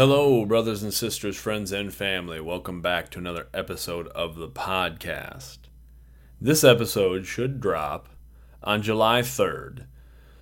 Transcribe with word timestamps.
Hello, 0.00 0.46
brothers 0.46 0.82
and 0.82 0.94
sisters, 0.94 1.36
friends 1.36 1.72
and 1.72 1.92
family. 1.92 2.40
Welcome 2.40 2.80
back 2.80 3.10
to 3.10 3.18
another 3.18 3.48
episode 3.52 4.08
of 4.08 4.36
the 4.36 4.48
podcast. 4.48 5.58
This 6.40 6.64
episode 6.64 7.26
should 7.26 7.60
drop 7.60 8.08
on 8.64 8.80
July 8.80 9.20
3rd. 9.20 9.84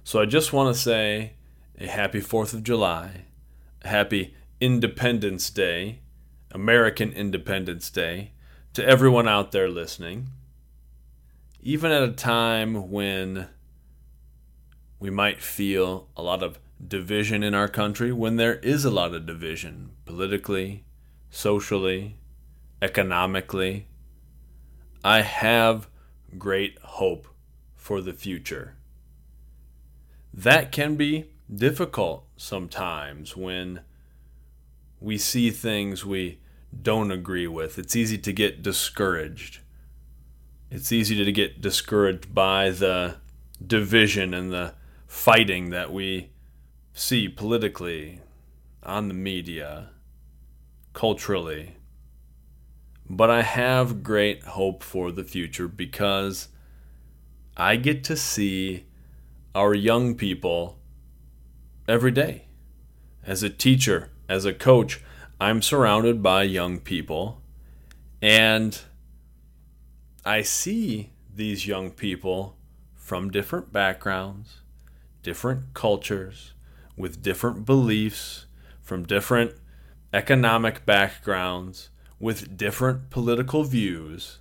So 0.04 0.20
I 0.20 0.26
just 0.26 0.52
want 0.52 0.72
to 0.72 0.80
say 0.80 1.32
a 1.76 1.88
happy 1.88 2.20
4th 2.20 2.54
of 2.54 2.62
July, 2.62 3.24
a 3.82 3.88
happy 3.88 4.36
Independence 4.60 5.50
Day, 5.50 6.02
American 6.52 7.10
Independence 7.10 7.90
Day 7.90 8.34
to 8.74 8.86
everyone 8.86 9.26
out 9.26 9.50
there 9.50 9.68
listening. 9.68 10.28
Even 11.60 11.90
at 11.90 12.04
a 12.04 12.12
time 12.12 12.92
when 12.92 13.48
we 15.00 15.10
might 15.10 15.42
feel 15.42 16.06
a 16.16 16.22
lot 16.22 16.44
of 16.44 16.60
division 16.86 17.42
in 17.42 17.54
our 17.54 17.68
country 17.68 18.12
when 18.12 18.36
there 18.36 18.56
is 18.56 18.84
a 18.84 18.90
lot 18.90 19.14
of 19.14 19.26
division 19.26 19.90
politically, 20.04 20.84
socially, 21.30 22.16
economically. 22.80 23.86
I 25.04 25.22
have 25.22 25.88
great 26.36 26.78
hope 26.82 27.28
for 27.76 28.00
the 28.00 28.12
future. 28.12 28.76
That 30.32 30.72
can 30.72 30.96
be 30.96 31.30
difficult 31.52 32.26
sometimes 32.36 33.36
when 33.36 33.80
we 35.00 35.18
see 35.18 35.50
things 35.50 36.04
we 36.04 36.38
don't 36.82 37.10
agree 37.10 37.46
with. 37.46 37.78
It's 37.78 37.96
easy 37.96 38.18
to 38.18 38.32
get 38.32 38.62
discouraged. 38.62 39.60
It's 40.70 40.92
easy 40.92 41.24
to 41.24 41.32
get 41.32 41.60
discouraged 41.60 42.34
by 42.34 42.70
the 42.70 43.16
division 43.64 44.34
and 44.34 44.52
the 44.52 44.74
fighting 45.06 45.70
that 45.70 45.92
we 45.92 46.30
see 46.92 47.28
politically, 47.28 48.20
on 48.82 49.08
the 49.08 49.14
media, 49.14 49.90
culturally. 50.92 51.76
But 53.08 53.30
I 53.30 53.42
have 53.42 54.02
great 54.02 54.44
hope 54.44 54.82
for 54.82 55.10
the 55.10 55.24
future 55.24 55.68
because 55.68 56.48
I 57.56 57.76
get 57.76 58.04
to 58.04 58.16
see 58.16 58.86
our 59.54 59.74
young 59.74 60.14
people 60.14 60.78
every 61.86 62.10
day. 62.10 62.44
As 63.24 63.42
a 63.42 63.50
teacher, 63.50 64.10
as 64.28 64.44
a 64.44 64.52
coach, 64.52 65.00
I'm 65.40 65.62
surrounded 65.62 66.22
by 66.22 66.42
young 66.42 66.80
people 66.80 67.42
and 68.20 68.78
I 70.24 70.42
see 70.42 71.10
these 71.34 71.66
young 71.66 71.90
people 71.90 72.56
from 72.94 73.30
different 73.30 73.72
backgrounds, 73.72 74.60
different 75.22 75.72
cultures, 75.74 76.52
with 76.98 77.22
different 77.22 77.64
beliefs, 77.64 78.46
from 78.82 79.04
different 79.04 79.52
economic 80.12 80.84
backgrounds, 80.84 81.90
with 82.18 82.56
different 82.56 83.10
political 83.10 83.62
views, 83.64 84.40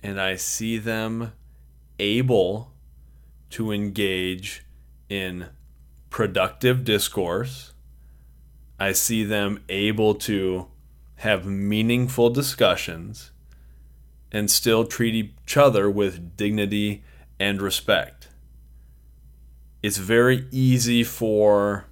and 0.00 0.20
I 0.20 0.36
see 0.36 0.78
them 0.78 1.32
able 1.98 2.72
to 3.50 3.72
engage 3.72 4.64
in 5.08 5.46
productive 6.10 6.84
discourse. 6.84 7.72
I 8.78 8.92
see 8.92 9.24
them 9.24 9.62
able 9.68 10.14
to 10.16 10.66
have 11.16 11.46
meaningful 11.46 12.30
discussions 12.30 13.30
and 14.32 14.50
still 14.50 14.84
treat 14.84 15.14
each 15.14 15.56
other 15.56 15.88
with 15.88 16.36
dignity 16.36 17.04
and 17.38 17.62
respect 17.62 18.15
it's 19.82 19.98
very 19.98 20.46
easy 20.50 21.04
for 21.04 21.86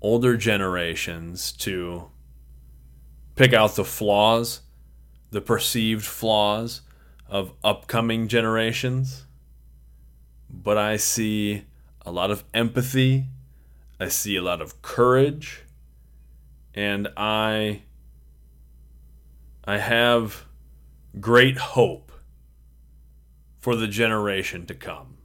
older 0.00 0.36
generations 0.36 1.52
to 1.52 2.10
pick 3.36 3.52
out 3.52 3.76
the 3.76 3.84
flaws, 3.84 4.60
the 5.30 5.40
perceived 5.40 6.04
flaws 6.04 6.82
of 7.28 7.52
upcoming 7.62 8.28
generations. 8.28 9.26
But 10.48 10.76
I 10.76 10.96
see 10.96 11.64
a 12.04 12.10
lot 12.10 12.30
of 12.30 12.44
empathy, 12.52 13.26
I 13.98 14.08
see 14.08 14.36
a 14.36 14.42
lot 14.42 14.60
of 14.60 14.82
courage, 14.82 15.62
and 16.74 17.08
I 17.16 17.82
I 19.64 19.78
have 19.78 20.46
great 21.20 21.58
hope 21.58 22.10
for 23.58 23.76
the 23.76 23.86
generation 23.86 24.66
to 24.66 24.74
come. 24.74 25.18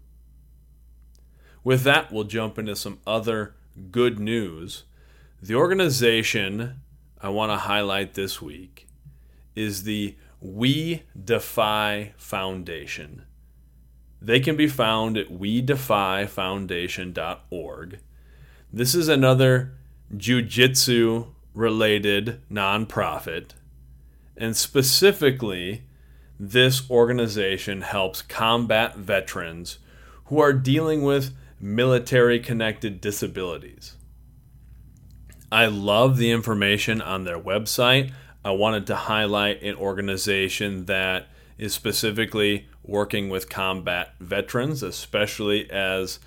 With 1.65 1.83
that, 1.83 2.13
we'll 2.13 2.23
jump 2.25 2.59
into 2.59 2.75
some 2.75 2.99
other 3.07 3.55
good 3.89 4.19
news. 4.19 4.83
The 5.41 5.55
organization 5.55 6.81
I 7.19 7.29
want 7.29 7.51
to 7.51 7.57
highlight 7.57 8.13
this 8.13 8.39
week 8.39 8.85
is 9.55 9.81
the 9.83 10.15
We 10.39 11.01
Defy 11.21 12.13
Foundation. 12.17 13.23
They 14.21 14.39
can 14.39 14.55
be 14.55 14.67
found 14.67 15.17
at 15.17 15.29
wedefyfoundation.org. 15.29 17.99
This 18.71 18.93
is 18.93 19.07
another 19.07 19.73
jiu-jitsu 20.15 21.25
related 21.55 22.41
nonprofit, 22.51 23.53
and 24.37 24.55
specifically, 24.55 25.81
this 26.39 26.87
organization 26.91 27.81
helps 27.81 28.21
combat 28.21 28.95
veterans 28.97 29.79
who 30.25 30.39
are 30.39 30.53
dealing 30.53 31.01
with 31.01 31.33
military 31.65 32.39
connected 32.39 33.01
disabilities. 33.01 33.95
I 35.51 35.65
love 35.65 36.17
the 36.17 36.29
information 36.29 37.01
on 37.01 37.23
their 37.23 37.39
website. 37.39 38.11
I 38.43 38.51
wanted 38.51 38.85
to 38.87 38.95
highlight 38.95 39.63
an 39.63 39.75
organization 39.75 40.85
that 40.85 41.27
is 41.57 41.73
specifically 41.73 42.67
working 42.83 43.29
with 43.29 43.49
combat 43.49 44.13
veterans, 44.19 44.83
especially 44.83 45.67
as 45.71 46.19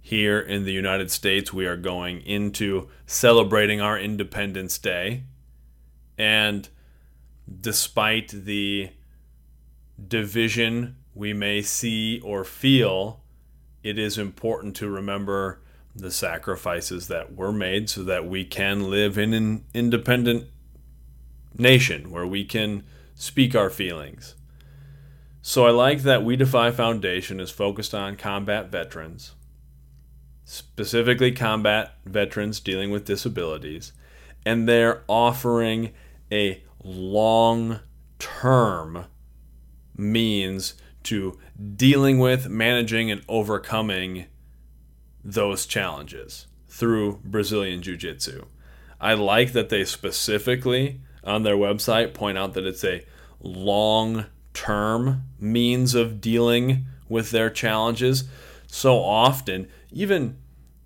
here 0.00 0.38
in 0.38 0.64
the 0.64 0.72
United 0.72 1.10
States 1.10 1.52
we 1.52 1.66
are 1.66 1.76
going 1.76 2.20
into 2.20 2.88
celebrating 3.04 3.80
our 3.80 3.98
Independence 3.98 4.78
Day. 4.78 5.24
And 6.16 6.68
despite 7.60 8.28
the 8.28 8.90
division 10.06 10.94
we 11.14 11.32
may 11.32 11.62
see 11.62 12.20
or 12.20 12.44
feel 12.44 13.23
it 13.84 13.98
is 13.98 14.18
important 14.18 14.74
to 14.76 14.88
remember 14.88 15.60
the 15.94 16.10
sacrifices 16.10 17.06
that 17.06 17.36
were 17.36 17.52
made 17.52 17.88
so 17.88 18.02
that 18.02 18.26
we 18.26 18.44
can 18.44 18.90
live 18.90 19.16
in 19.16 19.32
an 19.32 19.64
independent 19.72 20.46
nation 21.56 22.10
where 22.10 22.26
we 22.26 22.44
can 22.44 22.82
speak 23.14 23.54
our 23.54 23.70
feelings. 23.70 24.34
So 25.42 25.66
I 25.66 25.70
like 25.70 26.02
that 26.02 26.24
We 26.24 26.34
Defy 26.34 26.70
Foundation 26.70 27.38
is 27.38 27.50
focused 27.50 27.94
on 27.94 28.16
combat 28.16 28.72
veterans, 28.72 29.34
specifically 30.44 31.30
combat 31.30 31.98
veterans 32.06 32.60
dealing 32.60 32.90
with 32.90 33.04
disabilities, 33.04 33.92
and 34.46 34.66
they're 34.66 35.04
offering 35.06 35.92
a 36.32 36.62
long 36.82 37.80
term 38.18 39.04
means 39.96 40.74
to 41.04 41.38
dealing 41.76 42.18
with, 42.18 42.48
managing, 42.48 43.10
and 43.10 43.22
overcoming 43.28 44.26
those 45.22 45.66
challenges 45.66 46.46
through 46.68 47.20
Brazilian 47.24 47.82
Jiu 47.82 47.96
Jitsu. 47.96 48.46
I 49.00 49.14
like 49.14 49.52
that 49.52 49.68
they 49.68 49.84
specifically 49.84 51.00
on 51.22 51.42
their 51.42 51.56
website 51.56 52.14
point 52.14 52.36
out 52.38 52.54
that 52.54 52.66
it's 52.66 52.84
a 52.84 53.04
long 53.40 54.26
term 54.52 55.24
means 55.38 55.94
of 55.94 56.20
dealing 56.20 56.86
with 57.08 57.30
their 57.30 57.50
challenges. 57.50 58.24
So 58.66 58.98
often, 59.02 59.68
even 59.90 60.38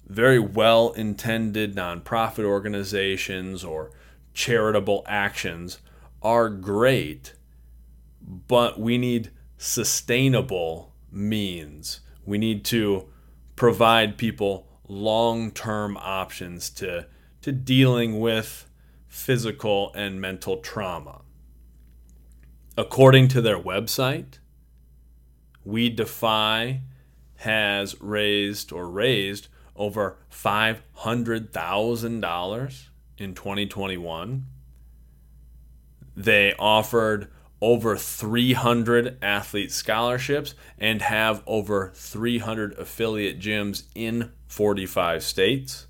very 0.07 0.39
well 0.39 0.93
intended 0.93 1.75
nonprofit 1.75 2.45
organizations 2.45 3.63
or 3.63 3.93
charitable 4.35 5.05
actions 5.07 5.79
are 6.23 6.49
great, 6.49 7.35
but 8.21 8.81
we 8.81 8.99
need 8.99 9.31
sustainable 9.59 10.95
means. 11.11 12.01
We 12.25 12.39
need 12.39 12.65
to 12.67 13.09
provide 13.57 14.17
people 14.17 14.69
long 14.87 15.51
term 15.51 15.97
options 15.99 16.71
to, 16.71 17.07
to 17.43 17.53
dealing 17.53 18.21
with 18.21 18.71
physical 19.09 19.93
and 19.95 20.21
mental 20.21 20.59
trauma. 20.59 21.23
According 22.77 23.29
to 23.29 23.41
their 23.41 23.59
website, 23.59 24.39
We 25.65 25.89
Defy 25.91 26.83
has 27.37 28.01
raised 28.01 28.73
or 28.73 28.89
raised 28.89 29.49
over 29.75 30.19
$500,000 30.31 32.89
in 33.19 33.35
2021. 33.35 34.47
They 36.17 36.55
offered 36.59 37.29
over 37.61 37.97
300 37.97 39.19
athlete 39.21 39.73
scholarships 39.73 40.55
and 40.79 41.03
have 41.03 41.43
over 41.47 41.91
300 41.95 42.79
affiliate 42.79 43.41
gyms 43.41 43.85
in 43.95 44.31
45 44.47 45.23
states. 45.23 45.87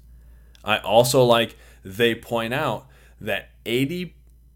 I 0.64 0.78
also 0.78 1.22
like 1.24 1.56
they 1.84 2.14
point 2.14 2.54
out 2.54 2.86
that 3.20 3.50
80 3.66 4.14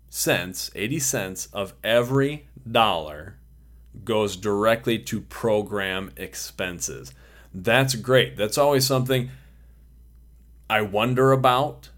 cents, 0.08 0.70
80 0.74 0.98
cents 0.98 1.48
of 1.52 1.74
every 1.84 2.48
dollar 2.70 3.36
goes 4.04 4.36
directly 4.36 4.98
to 4.98 5.20
program 5.20 6.10
expenses. 6.16 7.12
That's 7.54 7.94
great. 7.94 8.36
That's 8.36 8.56
always 8.56 8.86
something 8.86 9.30
I 10.68 10.80
wonder 10.82 11.32
about. 11.32 11.90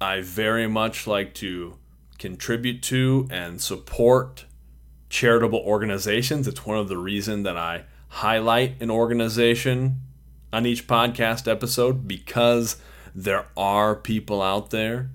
I 0.00 0.20
very 0.20 0.66
much 0.66 1.06
like 1.06 1.34
to 1.34 1.78
contribute 2.18 2.82
to 2.84 3.28
and 3.30 3.60
support 3.60 4.44
charitable 5.08 5.60
organizations. 5.60 6.48
It's 6.48 6.66
one 6.66 6.78
of 6.78 6.88
the 6.88 6.96
reasons 6.96 7.44
that 7.44 7.56
I 7.56 7.84
highlight 8.08 8.80
an 8.80 8.90
organization 8.90 10.00
on 10.52 10.66
each 10.66 10.86
podcast 10.86 11.50
episode 11.50 12.06
because 12.06 12.76
there 13.14 13.46
are 13.56 13.94
people 13.94 14.42
out 14.42 14.70
there 14.70 15.10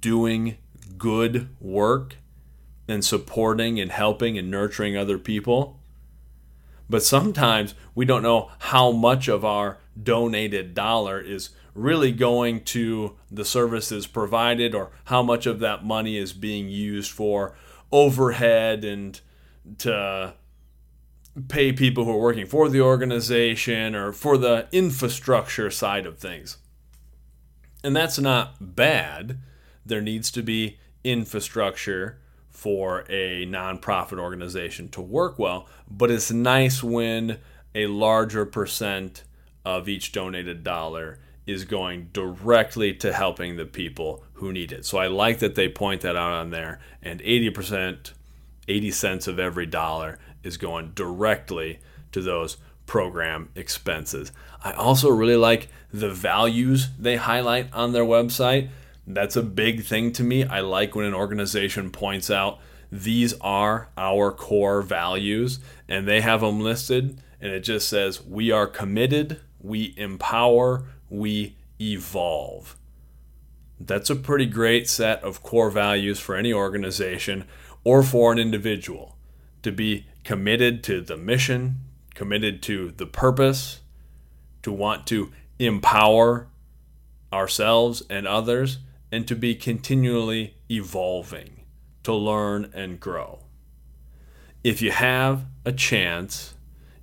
doing 0.00 0.58
good 0.98 1.48
work 1.60 2.16
and 2.88 3.04
supporting 3.04 3.80
and 3.80 3.90
helping 3.90 4.36
and 4.36 4.50
nurturing 4.50 4.96
other 4.96 5.18
people. 5.18 5.79
But 6.90 7.04
sometimes 7.04 7.74
we 7.94 8.04
don't 8.04 8.24
know 8.24 8.50
how 8.58 8.90
much 8.90 9.28
of 9.28 9.44
our 9.44 9.78
donated 10.00 10.74
dollar 10.74 11.20
is 11.20 11.50
really 11.72 12.10
going 12.10 12.64
to 12.64 13.16
the 13.30 13.44
services 13.44 14.08
provided 14.08 14.74
or 14.74 14.90
how 15.04 15.22
much 15.22 15.46
of 15.46 15.60
that 15.60 15.84
money 15.84 16.16
is 16.16 16.32
being 16.32 16.68
used 16.68 17.12
for 17.12 17.54
overhead 17.92 18.84
and 18.84 19.20
to 19.78 20.34
pay 21.46 21.72
people 21.72 22.04
who 22.04 22.10
are 22.10 22.18
working 22.18 22.46
for 22.46 22.68
the 22.68 22.80
organization 22.80 23.94
or 23.94 24.12
for 24.12 24.36
the 24.36 24.66
infrastructure 24.72 25.70
side 25.70 26.06
of 26.06 26.18
things. 26.18 26.58
And 27.84 27.94
that's 27.94 28.18
not 28.18 28.74
bad. 28.74 29.38
There 29.86 30.02
needs 30.02 30.32
to 30.32 30.42
be 30.42 30.80
infrastructure 31.04 32.18
for 32.50 33.04
a 33.08 33.46
nonprofit 33.46 34.18
organization 34.18 34.88
to 34.90 35.00
work 35.00 35.38
well, 35.38 35.66
but 35.90 36.10
it's 36.10 36.30
nice 36.30 36.82
when 36.82 37.38
a 37.74 37.86
larger 37.86 38.44
percent 38.44 39.24
of 39.64 39.88
each 39.88 40.12
donated 40.12 40.64
dollar 40.64 41.18
is 41.46 41.64
going 41.64 42.08
directly 42.12 42.94
to 42.94 43.12
helping 43.12 43.56
the 43.56 43.64
people 43.64 44.22
who 44.34 44.52
need 44.52 44.72
it. 44.72 44.84
So 44.84 44.98
I 44.98 45.06
like 45.06 45.38
that 45.40 45.54
they 45.54 45.68
point 45.68 46.02
that 46.02 46.16
out 46.16 46.32
on 46.32 46.50
there. 46.50 46.80
And 47.02 47.20
80%, 47.20 48.12
80 48.68 48.90
cents 48.90 49.26
of 49.26 49.38
every 49.38 49.66
dollar 49.66 50.18
is 50.42 50.56
going 50.56 50.92
directly 50.94 51.80
to 52.12 52.22
those 52.22 52.56
program 52.86 53.48
expenses. 53.54 54.32
I 54.62 54.72
also 54.72 55.10
really 55.10 55.36
like 55.36 55.68
the 55.92 56.10
values 56.10 56.88
they 56.98 57.16
highlight 57.16 57.72
on 57.72 57.92
their 57.92 58.04
website. 58.04 58.68
That's 59.14 59.36
a 59.36 59.42
big 59.42 59.84
thing 59.84 60.12
to 60.12 60.22
me. 60.22 60.44
I 60.44 60.60
like 60.60 60.94
when 60.94 61.04
an 61.04 61.14
organization 61.14 61.90
points 61.90 62.30
out 62.30 62.58
these 62.92 63.34
are 63.40 63.88
our 63.96 64.32
core 64.32 64.82
values 64.82 65.60
and 65.88 66.06
they 66.06 66.20
have 66.20 66.40
them 66.40 66.60
listed 66.60 67.20
and 67.40 67.52
it 67.52 67.60
just 67.60 67.88
says 67.88 68.24
we 68.24 68.50
are 68.50 68.66
committed, 68.66 69.40
we 69.60 69.94
empower, 69.96 70.84
we 71.08 71.56
evolve. 71.80 72.76
That's 73.78 74.10
a 74.10 74.16
pretty 74.16 74.46
great 74.46 74.88
set 74.88 75.22
of 75.24 75.42
core 75.42 75.70
values 75.70 76.20
for 76.20 76.36
any 76.36 76.52
organization 76.52 77.44
or 77.82 78.02
for 78.02 78.32
an 78.32 78.38
individual 78.38 79.16
to 79.62 79.72
be 79.72 80.06
committed 80.22 80.84
to 80.84 81.00
the 81.00 81.16
mission, 81.16 81.80
committed 82.14 82.62
to 82.64 82.92
the 82.92 83.06
purpose, 83.06 83.80
to 84.62 84.70
want 84.70 85.06
to 85.06 85.32
empower 85.58 86.48
ourselves 87.32 88.02
and 88.10 88.26
others, 88.26 88.78
and 89.12 89.26
to 89.28 89.34
be 89.34 89.54
continually 89.54 90.54
evolving, 90.70 91.64
to 92.02 92.14
learn 92.14 92.70
and 92.74 93.00
grow. 93.00 93.40
If 94.62 94.82
you 94.82 94.90
have 94.90 95.46
a 95.64 95.72
chance, 95.72 96.52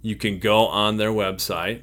you 0.01 0.15
can 0.15 0.39
go 0.39 0.67
on 0.67 0.97
their 0.97 1.11
website, 1.11 1.81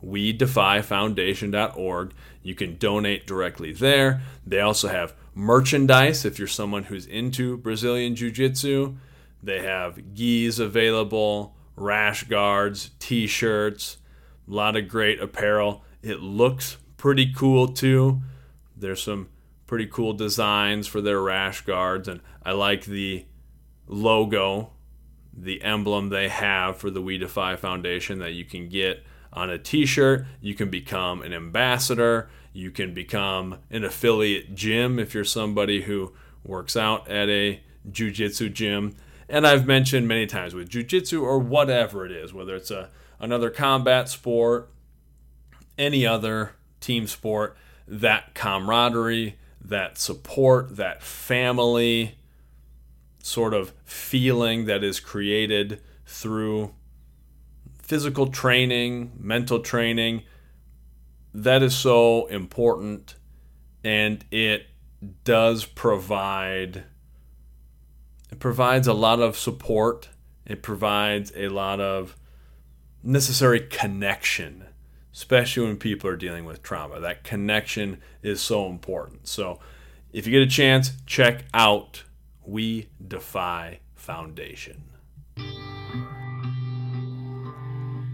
we-defy-foundation.org. 0.00 2.14
You 2.42 2.54
can 2.54 2.78
donate 2.78 3.26
directly 3.26 3.72
there. 3.72 4.22
They 4.46 4.60
also 4.60 4.88
have 4.88 5.14
merchandise 5.34 6.24
if 6.24 6.38
you're 6.38 6.48
someone 6.48 6.84
who's 6.84 7.06
into 7.06 7.56
Brazilian 7.56 8.14
Jiu 8.14 8.30
Jitsu. 8.30 8.96
They 9.42 9.62
have 9.62 10.14
gis 10.14 10.58
available, 10.58 11.56
rash 11.76 12.24
guards, 12.24 12.90
t 12.98 13.26
shirts, 13.26 13.98
a 14.48 14.52
lot 14.52 14.76
of 14.76 14.88
great 14.88 15.20
apparel. 15.20 15.84
It 16.02 16.20
looks 16.20 16.76
pretty 16.96 17.32
cool 17.32 17.68
too. 17.68 18.22
There's 18.76 19.02
some 19.02 19.28
pretty 19.68 19.86
cool 19.86 20.14
designs 20.14 20.88
for 20.88 21.00
their 21.00 21.20
rash 21.20 21.60
guards, 21.60 22.08
and 22.08 22.20
I 22.42 22.52
like 22.52 22.86
the 22.86 23.26
logo, 23.86 24.72
the 25.32 25.62
emblem 25.62 26.08
they 26.08 26.28
have 26.28 26.78
for 26.78 26.90
the 26.90 27.02
We 27.02 27.18
Defy 27.18 27.54
Foundation 27.54 28.18
that 28.18 28.32
you 28.32 28.44
can 28.44 28.68
get 28.68 29.04
on 29.32 29.50
a 29.50 29.58
t 29.58 29.86
shirt. 29.86 30.26
You 30.40 30.54
can 30.54 30.70
become 30.70 31.22
an 31.22 31.32
ambassador. 31.32 32.28
You 32.52 32.72
can 32.72 32.92
become 32.92 33.58
an 33.70 33.84
affiliate 33.84 34.56
gym 34.56 34.98
if 34.98 35.14
you're 35.14 35.22
somebody 35.22 35.82
who 35.82 36.14
works 36.42 36.76
out 36.76 37.06
at 37.08 37.28
a 37.28 37.60
jiu 37.88 38.10
jitsu 38.10 38.48
gym. 38.48 38.96
And 39.28 39.46
I've 39.46 39.66
mentioned 39.66 40.08
many 40.08 40.26
times 40.26 40.54
with 40.54 40.70
jujitsu 40.70 41.22
or 41.22 41.38
whatever 41.38 42.06
it 42.06 42.12
is, 42.12 42.32
whether 42.32 42.56
it's 42.56 42.70
a 42.70 42.88
another 43.20 43.50
combat 43.50 44.08
sport, 44.08 44.70
any 45.76 46.06
other 46.06 46.54
team 46.80 47.06
sport, 47.06 47.56
that 47.86 48.34
camaraderie, 48.34 49.36
that 49.60 49.98
support, 49.98 50.76
that 50.76 51.02
family 51.02 52.16
sort 53.22 53.52
of 53.52 53.72
feeling 53.84 54.64
that 54.66 54.82
is 54.82 55.00
created 55.00 55.80
through 56.06 56.74
physical 57.82 58.28
training, 58.28 59.12
mental 59.18 59.60
training, 59.60 60.22
that 61.34 61.62
is 61.62 61.76
so 61.76 62.26
important 62.26 63.16
and 63.84 64.24
it 64.30 64.66
does 65.24 65.64
provide 65.64 66.84
it 68.30 68.40
provides 68.40 68.86
a 68.86 68.92
lot 68.92 69.20
of 69.20 69.38
support. 69.38 70.10
It 70.44 70.62
provides 70.62 71.32
a 71.34 71.48
lot 71.48 71.80
of 71.80 72.14
necessary 73.02 73.60
connection, 73.60 74.66
especially 75.12 75.66
when 75.66 75.76
people 75.76 76.08
are 76.08 76.16
dealing 76.16 76.44
with 76.44 76.62
trauma. 76.62 77.00
That 77.00 77.24
connection 77.24 78.00
is 78.22 78.40
so 78.40 78.66
important. 78.66 79.28
So, 79.28 79.60
if 80.12 80.26
you 80.26 80.32
get 80.32 80.42
a 80.42 80.50
chance, 80.50 80.92
check 81.06 81.44
out 81.52 82.04
We 82.44 82.88
Defy 83.06 83.80
Foundation. 83.94 84.84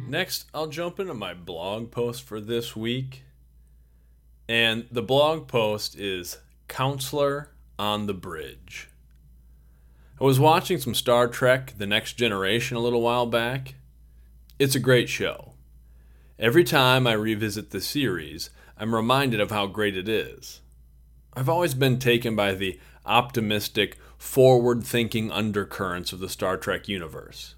Next, 0.08 0.46
I'll 0.52 0.66
jump 0.66 1.00
into 1.00 1.14
my 1.14 1.34
blog 1.34 1.90
post 1.90 2.22
for 2.22 2.40
this 2.40 2.76
week. 2.76 3.24
And 4.48 4.86
the 4.90 5.02
blog 5.02 5.48
post 5.48 5.96
is 5.96 6.38
Counselor 6.68 7.50
on 7.78 8.06
the 8.06 8.14
Bridge. 8.14 8.90
I 10.20 10.24
was 10.24 10.38
watching 10.38 10.78
some 10.78 10.94
Star 10.94 11.26
Trek 11.26 11.74
The 11.78 11.86
Next 11.86 12.12
Generation 12.12 12.76
a 12.76 12.80
little 12.80 13.02
while 13.02 13.26
back. 13.26 13.74
It's 14.58 14.74
a 14.74 14.80
great 14.80 15.08
show. 15.08 15.53
Every 16.36 16.64
time 16.64 17.06
I 17.06 17.12
revisit 17.12 17.70
the 17.70 17.80
series, 17.80 18.50
I'm 18.76 18.92
reminded 18.92 19.38
of 19.38 19.52
how 19.52 19.68
great 19.68 19.96
it 19.96 20.08
is. 20.08 20.62
I've 21.32 21.48
always 21.48 21.74
been 21.74 22.00
taken 22.00 22.34
by 22.34 22.54
the 22.54 22.80
optimistic, 23.06 23.98
forward 24.18 24.82
thinking 24.82 25.30
undercurrents 25.30 26.12
of 26.12 26.18
the 26.18 26.28
Star 26.28 26.56
Trek 26.56 26.88
universe. 26.88 27.54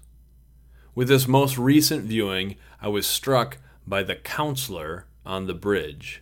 With 0.93 1.07
this 1.07 1.27
most 1.27 1.57
recent 1.57 2.05
viewing, 2.05 2.55
I 2.79 2.89
was 2.89 3.07
struck 3.07 3.57
by 3.87 4.03
the 4.03 4.15
counselor 4.15 5.07
on 5.25 5.47
the 5.47 5.55
bridge. 5.55 6.21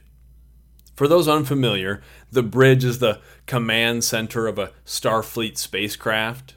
For 0.95 1.09
those 1.09 1.27
unfamiliar, 1.27 2.01
the 2.31 2.43
bridge 2.43 2.85
is 2.85 2.99
the 2.99 3.19
command 3.47 4.05
center 4.05 4.47
of 4.47 4.57
a 4.57 4.71
Starfleet 4.85 5.57
spacecraft. 5.57 6.55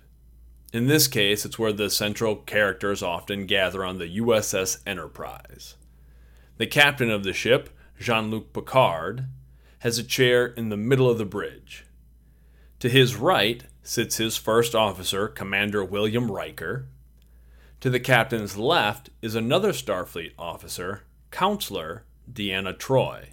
In 0.73 0.87
this 0.87 1.09
case, 1.09 1.45
it's 1.45 1.59
where 1.59 1.73
the 1.73 1.91
central 1.91 2.37
characters 2.37 3.03
often 3.03 3.47
gather 3.47 3.85
on 3.85 3.99
the 3.99 4.19
USS 4.19 4.79
Enterprise. 4.87 5.75
The 6.59 6.67
captain 6.67 7.09
of 7.09 7.23
the 7.23 7.33
ship, 7.33 7.71
Jean 8.01 8.31
Luc 8.31 8.53
Picard, 8.53 9.27
has 9.81 9.97
a 9.97 10.05
chair 10.05 10.47
in 10.47 10.69
the 10.69 10.77
middle 10.77 11.09
of 11.09 11.17
the 11.17 11.25
bridge. 11.25 11.87
To 12.81 12.89
his 12.89 13.15
right 13.15 13.63
sits 13.85 14.17
his 14.17 14.37
first 14.37 14.75
officer, 14.75 15.29
Commander 15.29 15.85
William 15.85 16.31
Riker. 16.31 16.87
To 17.81 17.91
the 17.91 18.01
captain's 18.01 18.57
left 18.57 19.11
is 19.23 19.37
another 19.37 19.73
Starfleet 19.73 20.33
officer, 20.37 21.05
Counselor 21.31 22.05
Deanna 22.31 22.77
Troi. 22.77 23.29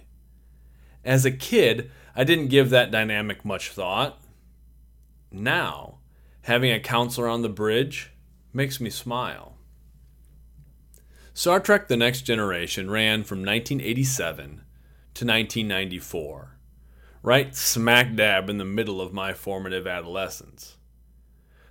As 1.04 1.24
a 1.24 1.32
kid, 1.32 1.90
I 2.14 2.22
didn't 2.22 2.48
give 2.48 2.70
that 2.70 2.92
dynamic 2.92 3.44
much 3.44 3.70
thought. 3.70 4.20
Now, 5.32 5.98
having 6.42 6.70
a 6.70 6.78
counselor 6.78 7.28
on 7.28 7.42
the 7.42 7.48
bridge 7.48 8.12
makes 8.52 8.80
me 8.80 8.88
smile. 8.88 9.55
Star 11.36 11.60
Trek 11.60 11.86
The 11.88 11.98
Next 11.98 12.22
Generation 12.22 12.90
ran 12.90 13.22
from 13.22 13.40
1987 13.40 14.46
to 14.46 15.26
1994, 15.26 16.56
right 17.22 17.54
smack 17.54 18.14
dab 18.14 18.48
in 18.48 18.56
the 18.56 18.64
middle 18.64 19.02
of 19.02 19.12
my 19.12 19.34
formative 19.34 19.86
adolescence. 19.86 20.78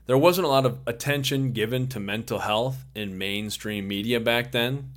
There 0.06 0.20
wasn't 0.20 0.46
a 0.46 0.52
lot 0.52 0.68
of 0.68 0.82
attention 0.86 1.52
given 1.52 1.88
to 1.88 2.00
mental 2.00 2.38
health 2.38 2.86
in 2.94 3.18
mainstream 3.18 3.88
media 3.88 4.20
back 4.20 4.52
then. 4.52 4.92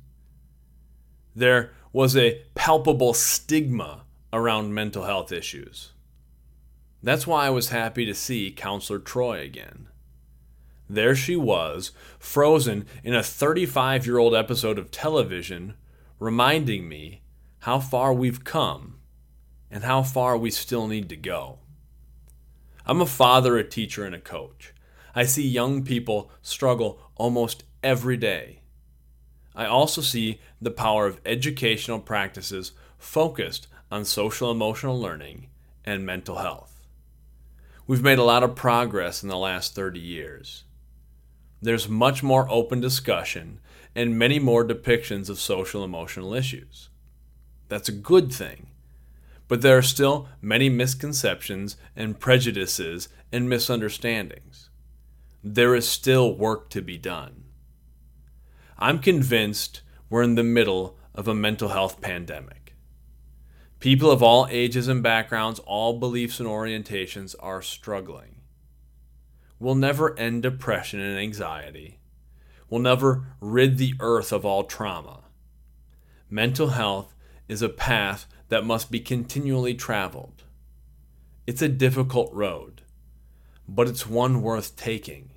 There 1.35 1.71
was 1.91 2.15
a 2.15 2.43
palpable 2.53 3.15
stigma 3.15 4.03
around 4.31 4.75
mental 4.75 5.05
health 5.05 5.31
issues. 5.31 5.93
That's 7.01 7.25
why 7.25 7.47
I 7.47 7.49
was 7.49 7.69
happy 7.69 8.05
to 8.05 8.13
see 8.13 8.51
Counselor 8.51 8.99
Troi 8.99 9.43
again. 9.43 9.87
There 10.89 11.15
she 11.15 11.35
was, 11.35 11.91
frozen 12.17 12.87
in 13.03 13.13
a 13.13 13.21
35 13.21 14.07
year 14.07 14.17
old 14.17 14.33
episode 14.33 14.79
of 14.79 14.89
television, 14.89 15.75
reminding 16.17 16.89
me 16.89 17.21
how 17.59 17.79
far 17.79 18.11
we've 18.11 18.43
come 18.43 18.95
and 19.69 19.83
how 19.83 20.01
far 20.01 20.35
we 20.35 20.49
still 20.49 20.87
need 20.87 21.07
to 21.09 21.15
go. 21.15 21.59
I'm 22.87 23.01
a 23.01 23.05
father, 23.05 23.55
a 23.55 23.63
teacher, 23.63 24.03
and 24.03 24.15
a 24.15 24.19
coach. 24.19 24.73
I 25.13 25.25
see 25.25 25.47
young 25.47 25.83
people 25.83 26.31
struggle 26.41 26.99
almost 27.15 27.63
every 27.83 28.17
day. 28.17 28.61
I 29.55 29.65
also 29.65 30.01
see 30.01 30.39
the 30.59 30.71
power 30.71 31.05
of 31.05 31.21
educational 31.23 31.99
practices 31.99 32.71
focused 32.97 33.67
on 33.91 34.05
social 34.05 34.49
emotional 34.49 34.99
learning 34.99 35.49
and 35.85 36.03
mental 36.03 36.37
health. 36.37 36.87
We've 37.85 38.01
made 38.03 38.19
a 38.19 38.23
lot 38.23 38.43
of 38.43 38.55
progress 38.55 39.21
in 39.21 39.29
the 39.29 39.37
last 39.37 39.75
30 39.75 39.99
years. 39.99 40.63
There's 41.61 41.89
much 41.89 42.23
more 42.23 42.49
open 42.49 42.79
discussion 42.79 43.59
and 43.95 44.17
many 44.17 44.39
more 44.39 44.65
depictions 44.65 45.29
of 45.29 45.39
social 45.39 45.83
emotional 45.83 46.33
issues. 46.33 46.89
That's 47.67 47.89
a 47.89 47.93
good 47.93 48.31
thing. 48.31 48.67
But 49.47 49.61
there 49.61 49.77
are 49.77 49.83
still 49.83 50.29
many 50.41 50.69
misconceptions 50.69 51.75
and 51.95 52.19
prejudices 52.19 53.09
and 53.31 53.49
misunderstandings. 53.49 54.69
There 55.43 55.75
is 55.75 55.87
still 55.87 56.35
work 56.35 56.69
to 56.69 56.81
be 56.81 56.97
done. 56.97 57.45
I'm 58.77 58.99
convinced 58.99 59.81
we're 60.09 60.23
in 60.23 60.35
the 60.35 60.43
middle 60.43 60.97
of 61.13 61.27
a 61.27 61.35
mental 61.35 61.69
health 61.69 61.99
pandemic. 61.99 62.75
People 63.79 64.11
of 64.11 64.21
all 64.21 64.47
ages 64.49 64.87
and 64.87 65.01
backgrounds, 65.01 65.59
all 65.59 65.99
beliefs 65.99 66.39
and 66.39 66.47
orientations 66.47 67.35
are 67.39 67.61
struggling. 67.61 68.38
We'll 69.59 69.75
never 69.75 70.17
end 70.17 70.43
depression 70.43 71.01
and 71.01 71.19
anxiety. 71.19 71.99
We'll 72.69 72.81
never 72.81 73.25
rid 73.41 73.77
the 73.77 73.93
earth 73.99 74.31
of 74.31 74.45
all 74.45 74.63
trauma. 74.63 75.23
Mental 76.29 76.69
health 76.69 77.13
is 77.47 77.61
a 77.61 77.69
path 77.69 78.25
that 78.47 78.65
must 78.65 78.89
be 78.89 78.99
continually 78.99 79.73
traveled. 79.73 80.43
It's 81.45 81.61
a 81.61 81.67
difficult 81.67 82.31
road, 82.33 82.83
but 83.67 83.87
it's 83.87 84.07
one 84.07 84.41
worth 84.41 84.75
taking. 84.75 85.31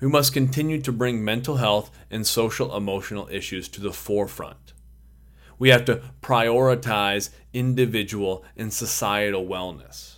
We 0.00 0.08
must 0.08 0.32
continue 0.32 0.80
to 0.82 0.92
bring 0.92 1.24
mental 1.24 1.56
health 1.56 1.90
and 2.10 2.26
social 2.26 2.76
emotional 2.76 3.28
issues 3.32 3.68
to 3.70 3.80
the 3.80 3.92
forefront. 3.92 4.74
We 5.58 5.70
have 5.70 5.84
to 5.86 6.02
prioritize 6.22 7.30
individual 7.52 8.44
and 8.56 8.72
societal 8.72 9.44
wellness. 9.44 10.16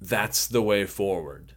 That's 0.00 0.46
the 0.46 0.62
way 0.62 0.86
forward. 0.86 1.54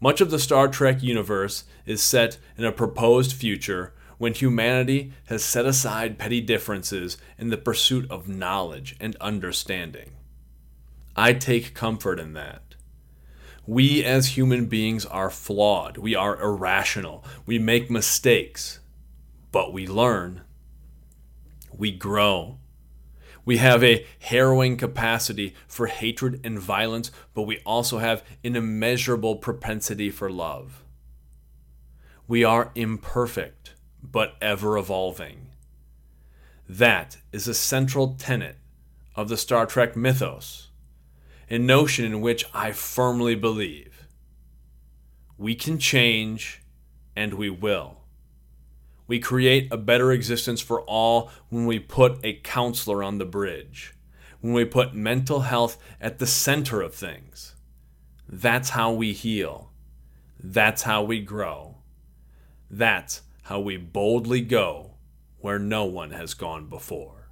Much 0.00 0.22
of 0.22 0.30
the 0.30 0.38
Star 0.38 0.66
Trek 0.66 1.02
universe 1.02 1.64
is 1.84 2.02
set 2.02 2.38
in 2.56 2.64
a 2.64 2.72
proposed 2.72 3.34
future 3.34 3.92
when 4.16 4.32
humanity 4.32 5.12
has 5.26 5.44
set 5.44 5.66
aside 5.66 6.18
petty 6.18 6.40
differences 6.40 7.18
in 7.38 7.50
the 7.50 7.58
pursuit 7.58 8.10
of 8.10 8.28
knowledge 8.28 8.96
and 8.98 9.14
understanding. 9.16 10.12
I 11.16 11.34
take 11.34 11.74
comfort 11.74 12.18
in 12.18 12.32
that. 12.32 12.62
We 13.66 14.02
as 14.02 14.38
human 14.38 14.66
beings 14.66 15.04
are 15.04 15.30
flawed. 15.30 15.98
We 15.98 16.14
are 16.14 16.40
irrational. 16.40 17.22
We 17.44 17.58
make 17.58 17.90
mistakes. 17.90 18.80
But 19.52 19.72
we 19.72 19.86
learn. 19.86 20.40
We 21.76 21.92
grow. 21.92 22.59
We 23.44 23.56
have 23.56 23.82
a 23.82 24.06
harrowing 24.20 24.76
capacity 24.76 25.54
for 25.66 25.86
hatred 25.86 26.40
and 26.44 26.58
violence, 26.58 27.10
but 27.34 27.42
we 27.42 27.58
also 27.64 27.98
have 27.98 28.22
an 28.44 28.56
immeasurable 28.56 29.36
propensity 29.36 30.10
for 30.10 30.30
love. 30.30 30.84
We 32.28 32.44
are 32.44 32.70
imperfect 32.74 33.74
but 34.02 34.36
ever 34.40 34.78
evolving. 34.78 35.48
That 36.68 37.18
is 37.32 37.48
a 37.48 37.54
central 37.54 38.14
tenet 38.14 38.56
of 39.16 39.28
the 39.28 39.36
Star 39.36 39.66
Trek 39.66 39.96
mythos, 39.96 40.68
a 41.48 41.58
notion 41.58 42.04
in 42.04 42.20
which 42.20 42.44
I 42.54 42.72
firmly 42.72 43.34
believe. 43.34 44.06
We 45.36 45.54
can 45.54 45.78
change, 45.78 46.62
and 47.16 47.34
we 47.34 47.50
will. 47.50 47.99
We 49.10 49.18
create 49.18 49.66
a 49.72 49.76
better 49.76 50.12
existence 50.12 50.60
for 50.60 50.82
all 50.82 51.32
when 51.48 51.66
we 51.66 51.80
put 51.80 52.24
a 52.24 52.34
counselor 52.34 53.02
on 53.02 53.18
the 53.18 53.24
bridge, 53.24 53.96
when 54.40 54.52
we 54.52 54.64
put 54.64 54.94
mental 54.94 55.40
health 55.40 55.78
at 56.00 56.20
the 56.20 56.28
center 56.28 56.80
of 56.80 56.94
things. 56.94 57.56
That's 58.28 58.70
how 58.70 58.92
we 58.92 59.12
heal. 59.12 59.72
That's 60.38 60.84
how 60.84 61.02
we 61.02 61.18
grow. 61.18 61.78
That's 62.70 63.22
how 63.42 63.58
we 63.58 63.78
boldly 63.78 64.42
go 64.42 64.92
where 65.40 65.58
no 65.58 65.86
one 65.86 66.12
has 66.12 66.34
gone 66.34 66.68
before. 66.68 67.30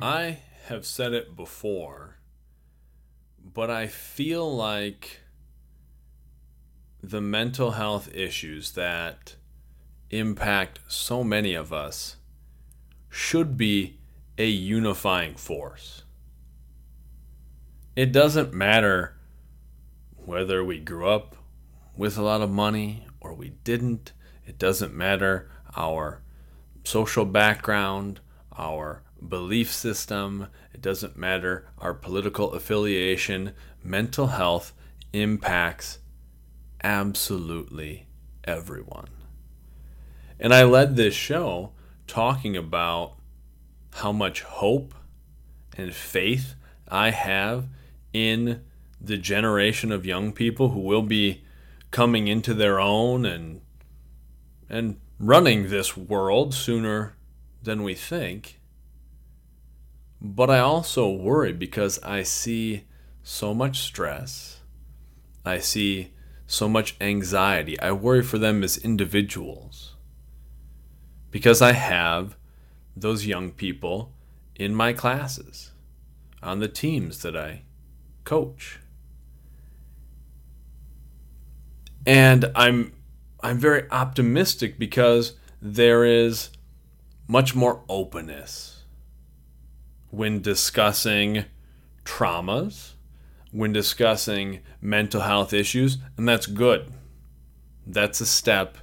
I 0.00 0.38
have 0.68 0.86
said 0.86 1.12
it 1.12 1.36
before, 1.36 2.16
but 3.44 3.68
I 3.68 3.88
feel 3.88 4.56
like 4.56 5.21
the 7.02 7.20
mental 7.20 7.72
health 7.72 8.08
issues 8.14 8.72
that 8.72 9.34
impact 10.10 10.78
so 10.86 11.24
many 11.24 11.54
of 11.54 11.72
us 11.72 12.16
should 13.08 13.56
be 13.56 13.98
a 14.38 14.46
unifying 14.46 15.34
force. 15.34 16.04
It 17.96 18.12
doesn't 18.12 18.54
matter 18.54 19.16
whether 20.14 20.64
we 20.64 20.78
grew 20.78 21.08
up 21.08 21.36
with 21.96 22.16
a 22.16 22.22
lot 22.22 22.40
of 22.40 22.50
money 22.50 23.06
or 23.20 23.34
we 23.34 23.50
didn't. 23.64 24.12
It 24.46 24.58
doesn't 24.58 24.94
matter 24.94 25.50
our 25.76 26.22
social 26.84 27.24
background, 27.24 28.20
our 28.56 29.02
belief 29.26 29.72
system, 29.72 30.48
it 30.72 30.80
doesn't 30.80 31.16
matter 31.16 31.68
our 31.78 31.94
political 31.94 32.52
affiliation. 32.52 33.52
Mental 33.82 34.28
health 34.28 34.72
impacts 35.12 35.98
absolutely 36.82 38.06
everyone. 38.44 39.08
And 40.38 40.52
I 40.52 40.64
led 40.64 40.96
this 40.96 41.14
show 41.14 41.72
talking 42.06 42.56
about 42.56 43.14
how 43.94 44.12
much 44.12 44.42
hope 44.42 44.94
and 45.76 45.94
faith 45.94 46.54
I 46.88 47.10
have 47.10 47.68
in 48.12 48.62
the 49.00 49.16
generation 49.16 49.92
of 49.92 50.06
young 50.06 50.32
people 50.32 50.70
who 50.70 50.80
will 50.80 51.02
be 51.02 51.44
coming 51.90 52.28
into 52.28 52.54
their 52.54 52.80
own 52.80 53.24
and 53.26 53.60
and 54.68 54.98
running 55.18 55.68
this 55.68 55.96
world 55.96 56.54
sooner 56.54 57.14
than 57.62 57.82
we 57.82 57.94
think. 57.94 58.60
But 60.20 60.50
I 60.50 60.60
also 60.60 61.10
worry 61.10 61.52
because 61.52 62.02
I 62.02 62.22
see 62.22 62.84
so 63.22 63.52
much 63.52 63.80
stress. 63.80 64.60
I 65.44 65.58
see 65.58 66.12
so 66.52 66.68
much 66.68 66.96
anxiety. 67.00 67.78
I 67.80 67.92
worry 67.92 68.22
for 68.22 68.38
them 68.38 68.62
as 68.62 68.76
individuals. 68.76 69.96
Because 71.30 71.62
I 71.62 71.72
have 71.72 72.36
those 72.94 73.26
young 73.26 73.52
people 73.52 74.12
in 74.56 74.74
my 74.74 74.92
classes, 74.92 75.72
on 76.42 76.58
the 76.58 76.68
teams 76.68 77.22
that 77.22 77.36
I 77.36 77.62
coach. 78.24 78.80
and 82.06 82.50
I'm 82.54 82.92
I'm 83.42 83.58
very 83.58 83.90
optimistic 83.90 84.78
because 84.78 85.34
there 85.60 86.04
is 86.04 86.50
much 87.26 87.54
more 87.54 87.82
openness 87.88 88.84
when 90.10 90.40
discussing 90.40 91.44
traumas, 92.04 92.92
when 93.52 93.72
discussing 93.72 94.60
mental 94.80 95.20
health 95.20 95.52
issues, 95.52 95.98
and 96.16 96.28
that's 96.28 96.46
good. 96.46 96.92
That's 97.86 98.20
a 98.20 98.26
step 98.26 98.78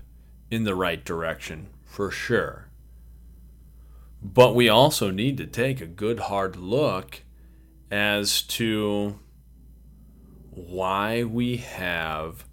in 0.49 0.63
the 0.63 0.75
right 0.75 1.03
direction 1.03 1.67
for 1.83 2.11
sure. 2.11 2.69
But 4.21 4.55
we 4.55 4.69
also 4.69 5.11
need 5.11 5.37
to 5.37 5.47
take 5.47 5.81
a 5.81 5.85
good 5.87 6.19
hard 6.19 6.55
look 6.55 7.23
as 7.91 8.41
to 8.43 9.19
why 10.51 11.23
we 11.23 11.57
have 11.57 12.45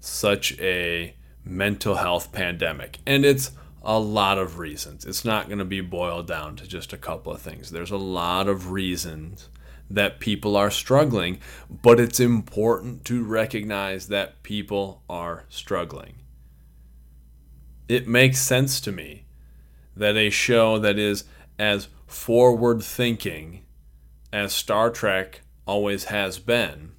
such 0.00 0.58
a 0.58 1.14
mental 1.44 1.96
health 1.96 2.32
pandemic. 2.32 2.98
And 3.06 3.24
it's 3.24 3.52
a 3.82 3.98
lot 3.98 4.38
of 4.38 4.58
reasons. 4.58 5.04
It's 5.04 5.24
not 5.24 5.46
going 5.46 5.58
to 5.58 5.64
be 5.64 5.80
boiled 5.80 6.26
down 6.26 6.56
to 6.56 6.66
just 6.66 6.92
a 6.92 6.98
couple 6.98 7.32
of 7.32 7.40
things. 7.40 7.70
There's 7.70 7.90
a 7.90 7.96
lot 7.96 8.48
of 8.48 8.70
reasons 8.70 9.48
that 9.90 10.20
people 10.20 10.56
are 10.56 10.70
struggling, 10.70 11.38
but 11.68 11.98
it's 11.98 12.20
important 12.20 13.04
to 13.06 13.24
recognize 13.24 14.08
that 14.08 14.42
people 14.42 15.02
are 15.08 15.44
struggling. 15.48 16.14
It 17.88 18.06
makes 18.06 18.38
sense 18.38 18.80
to 18.82 18.92
me 18.92 19.24
that 19.96 20.16
a 20.16 20.30
show 20.30 20.78
that 20.78 20.98
is 20.98 21.24
as 21.58 21.88
forward 22.06 22.82
thinking 22.82 23.64
as 24.32 24.52
Star 24.52 24.90
Trek 24.90 25.42
always 25.66 26.04
has 26.04 26.38
been 26.38 26.92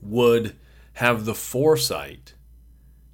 would 0.00 0.56
have 0.94 1.24
the 1.24 1.34
foresight 1.34 2.34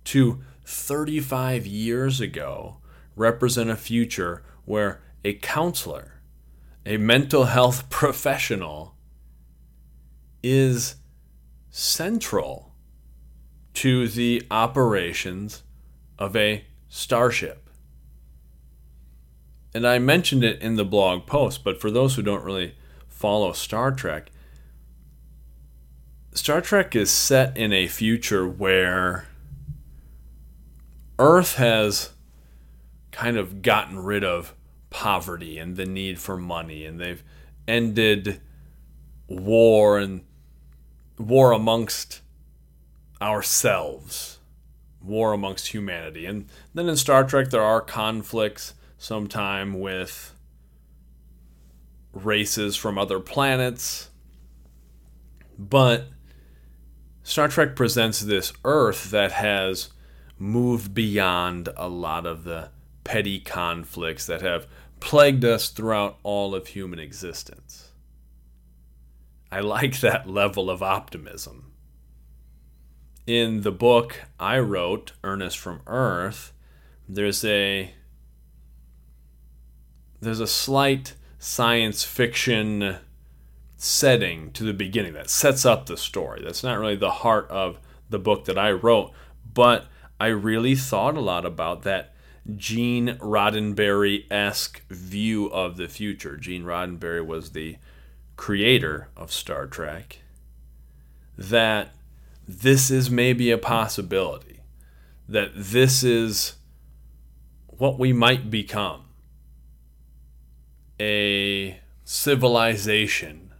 to 0.04 0.40
35 0.64 1.66
years 1.66 2.21
ago 2.21 2.78
represent 3.16 3.71
a 3.71 3.76
future 3.76 4.42
where 4.64 5.02
a 5.25 5.35
counselor, 5.35 6.12
a 6.85 6.97
mental 6.97 7.45
health 7.45 7.89
professional, 7.91 8.95
is 10.43 10.97
central 11.71 12.75
to 13.75 14.09
the 14.09 14.43
operations 14.51 15.62
of 16.19 16.37
a 16.37 16.65
starship. 16.89 17.71
And 19.75 19.87
I 19.87 19.99
mentioned 19.99 20.45
it 20.45 20.61
in 20.61 20.77
the 20.77 20.85
blog 20.85 21.27
post, 21.27 21.65
but 21.65 21.81
for 21.81 21.91
those 21.91 22.15
who 22.15 22.23
don't 22.23 22.45
really 22.45 22.75
follow 23.09 23.53
Star 23.53 23.91
Trek, 23.93 24.31
Star 26.35 26.61
Trek 26.61 26.95
is 26.97 27.11
set 27.11 27.57
in 27.57 27.73
a 27.73 27.87
future 27.87 28.47
where 28.47 29.27
Earth 31.19 31.57
has 31.57 32.11
kind 33.11 33.37
of 33.37 33.62
gotten 33.62 33.99
rid 33.99 34.25
of 34.25 34.55
poverty 34.92 35.58
and 35.58 35.76
the 35.76 35.87
need 35.87 36.20
for 36.20 36.37
money, 36.37 36.84
and 36.84 37.00
they've 37.00 37.25
ended 37.66 38.40
war 39.26 39.99
and 39.99 40.20
war 41.18 41.52
amongst 41.52 42.20
ourselves, 43.20 44.38
war 45.00 45.32
amongst 45.32 45.68
humanity. 45.68 46.26
And 46.26 46.49
then 46.75 46.88
in 46.88 46.96
Star 46.96 47.25
Trek, 47.25 47.50
there 47.50 47.62
are 47.62 47.80
conflicts 47.80 48.75
sometime 48.99 49.80
with 49.80 50.34
races 52.12 52.76
from 52.76 52.99
other 52.99 53.18
planets. 53.18 54.11
But 55.58 56.08
Star 57.22 57.49
Trek 57.49 57.75
presents 57.75 58.20
this 58.20 58.52
Earth 58.64 59.11
that 59.11 59.32
has 59.32 59.90
moved 60.38 60.92
beyond 60.92 61.68
a 61.76 61.88
lot 61.88 62.26
of 62.26 62.44
the 62.44 62.70
petty 63.04 63.40
conflicts 63.40 64.26
that 64.26 64.42
have 64.42 64.66
plagued 65.02 65.44
us 65.44 65.68
throughout 65.68 66.18
all 66.23 66.54
of 66.54 66.68
human 66.68 66.99
existence. 66.99 67.90
I 69.50 69.61
like 69.61 70.00
that 70.00 70.28
level 70.28 70.71
of 70.71 70.82
optimism. 70.82 71.73
In 73.26 73.61
the 73.61 73.73
book 73.73 74.23
I 74.40 74.59
wrote, 74.59 75.12
Ernest 75.23 75.59
from 75.59 75.82
Earth, 75.87 76.52
there's 77.09 77.44
a 77.44 77.92
there's 80.21 80.40
a 80.40 80.47
slight 80.47 81.14
science 81.38 82.04
fiction 82.04 82.97
setting 83.76 84.52
to 84.52 84.62
the 84.62 84.73
beginning 84.73 85.12
that 85.14 85.28
sets 85.28 85.66
up 85.66 85.87
the 85.87 85.96
story. 85.96 86.40
That's 86.42 86.62
not 86.62 86.79
really 86.79 86.96
the 86.96 87.11
heart 87.11 87.48
of 87.50 87.79
the 88.09 88.18
book 88.18 88.44
that 88.44 88.57
I 88.57 88.70
wrote, 88.70 89.12
but 89.53 89.87
I 90.20 90.29
really 90.29 90.77
thought 90.77 91.16
a 91.16 91.20
lot 91.20 91.44
about 91.44 91.83
that 91.83 92.12
Gene 92.57 93.16
Roddenberry 93.20 94.24
esque 94.31 94.83
view 94.88 95.46
of 95.46 95.76
the 95.76 95.88
future. 95.88 96.37
Gene 96.37 96.64
Roddenberry 96.64 97.24
was 97.24 97.50
the 97.50 97.76
creator 98.37 99.09
of 99.16 99.33
Star 99.33 99.66
Trek. 99.66 100.18
That 101.38 101.94
this 102.46 102.90
is 102.90 103.11
maybe 103.11 103.50
a 103.50 103.59
possibility, 103.59 104.61
that 105.28 105.52
this 105.55 106.02
is 106.02 106.57
what 107.66 107.98
we 107.98 108.12
might 108.12 108.50
become 108.50 109.05
a 111.00 111.81
civilization 112.05 113.52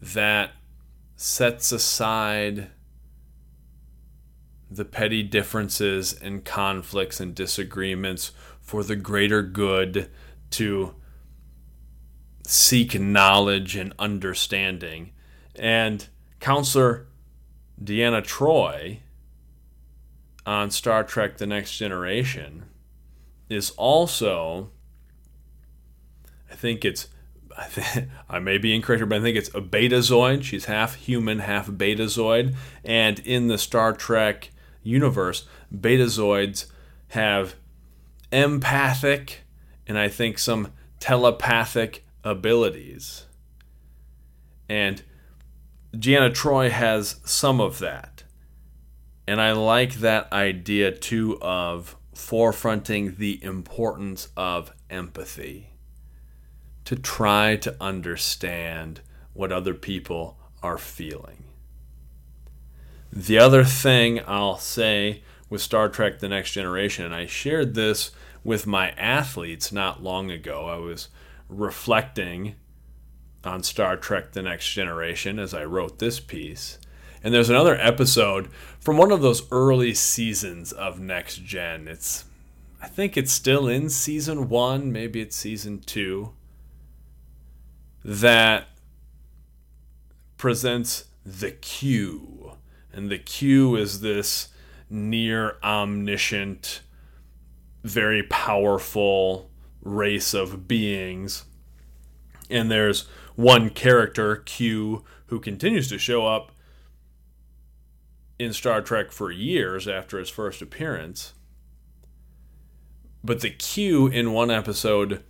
that 0.00 0.52
sets 1.16 1.72
aside 1.72 2.70
the 4.76 4.84
petty 4.84 5.22
differences 5.22 6.12
and 6.12 6.44
conflicts 6.44 7.20
and 7.20 7.34
disagreements 7.34 8.32
for 8.60 8.82
the 8.82 8.96
greater 8.96 9.42
good 9.42 10.10
to 10.50 10.94
seek 12.46 12.98
knowledge 12.98 13.76
and 13.76 13.92
understanding. 13.98 15.10
And 15.54 16.06
Counselor 16.40 17.06
Deanna 17.82 18.22
Troi 18.22 19.00
on 20.44 20.70
Star 20.70 21.02
Trek 21.04 21.38
The 21.38 21.46
Next 21.46 21.76
Generation 21.76 22.64
is 23.48 23.70
also, 23.70 24.70
I 26.50 26.54
think 26.54 26.84
it's, 26.84 27.08
I, 27.56 27.64
think, 27.64 28.08
I 28.28 28.38
may 28.38 28.58
be 28.58 28.74
incorrect, 28.74 29.00
here, 29.00 29.06
but 29.06 29.18
I 29.18 29.22
think 29.22 29.36
it's 29.36 29.48
a 29.48 29.60
betazoid. 29.60 30.44
She's 30.44 30.66
half 30.66 30.94
human, 30.94 31.40
half 31.40 31.68
betazoid. 31.68 32.54
And 32.84 33.18
in 33.20 33.48
the 33.48 33.58
Star 33.58 33.92
Trek 33.92 34.50
universe, 34.86 35.46
betazoids 35.74 36.66
have 37.08 37.56
empathic 38.32 39.42
and 39.86 39.98
I 39.98 40.08
think 40.08 40.38
some 40.38 40.72
telepathic 41.00 42.04
abilities. 42.24 43.26
And 44.68 45.02
Deanna 45.94 46.30
Troi 46.30 46.70
has 46.70 47.20
some 47.24 47.60
of 47.60 47.78
that. 47.78 48.24
And 49.28 49.40
I 49.40 49.52
like 49.52 49.94
that 49.94 50.32
idea 50.32 50.92
too 50.92 51.38
of 51.40 51.96
forefronting 52.14 53.16
the 53.16 53.42
importance 53.42 54.28
of 54.36 54.72
empathy 54.88 55.70
to 56.84 56.96
try 56.96 57.56
to 57.56 57.76
understand 57.80 59.00
what 59.32 59.52
other 59.52 59.74
people 59.74 60.38
are 60.62 60.78
feeling. 60.78 61.45
The 63.16 63.38
other 63.38 63.64
thing 63.64 64.20
I'll 64.26 64.58
say 64.58 65.22
with 65.48 65.62
Star 65.62 65.88
Trek 65.88 66.18
The 66.18 66.28
Next 66.28 66.52
Generation, 66.52 67.06
and 67.06 67.14
I 67.14 67.24
shared 67.24 67.74
this 67.74 68.10
with 68.44 68.66
my 68.66 68.90
athletes 68.90 69.72
not 69.72 70.02
long 70.02 70.30
ago, 70.30 70.66
I 70.66 70.76
was 70.76 71.08
reflecting 71.48 72.56
on 73.42 73.62
Star 73.62 73.96
Trek 73.96 74.32
The 74.32 74.42
Next 74.42 74.70
Generation 74.70 75.38
as 75.38 75.54
I 75.54 75.64
wrote 75.64 75.98
this 75.98 76.20
piece. 76.20 76.78
And 77.24 77.32
there's 77.32 77.48
another 77.48 77.74
episode 77.80 78.50
from 78.80 78.98
one 78.98 79.10
of 79.10 79.22
those 79.22 79.50
early 79.50 79.94
seasons 79.94 80.70
of 80.70 81.00
Next 81.00 81.38
Gen. 81.42 81.88
It's 81.88 82.26
I 82.82 82.86
think 82.86 83.16
it's 83.16 83.32
still 83.32 83.66
in 83.66 83.88
season 83.88 84.50
1, 84.50 84.92
maybe 84.92 85.22
it's 85.22 85.36
season 85.36 85.78
2 85.78 86.34
that 88.04 88.68
presents 90.36 91.06
the 91.24 91.52
Q 91.52 92.45
and 92.96 93.10
the 93.10 93.18
Q 93.18 93.76
is 93.76 94.00
this 94.00 94.48
near 94.88 95.58
omniscient, 95.62 96.80
very 97.84 98.22
powerful 98.22 99.50
race 99.82 100.32
of 100.32 100.66
beings. 100.66 101.44
And 102.48 102.70
there's 102.70 103.02
one 103.34 103.68
character, 103.68 104.36
Q, 104.36 105.04
who 105.26 105.40
continues 105.40 105.90
to 105.90 105.98
show 105.98 106.26
up 106.26 106.52
in 108.38 108.54
Star 108.54 108.80
Trek 108.80 109.12
for 109.12 109.30
years 109.30 109.86
after 109.86 110.18
his 110.18 110.30
first 110.30 110.62
appearance. 110.62 111.34
But 113.22 113.40
the 113.40 113.50
Q 113.50 114.06
in 114.06 114.32
one 114.32 114.50
episode 114.50 115.22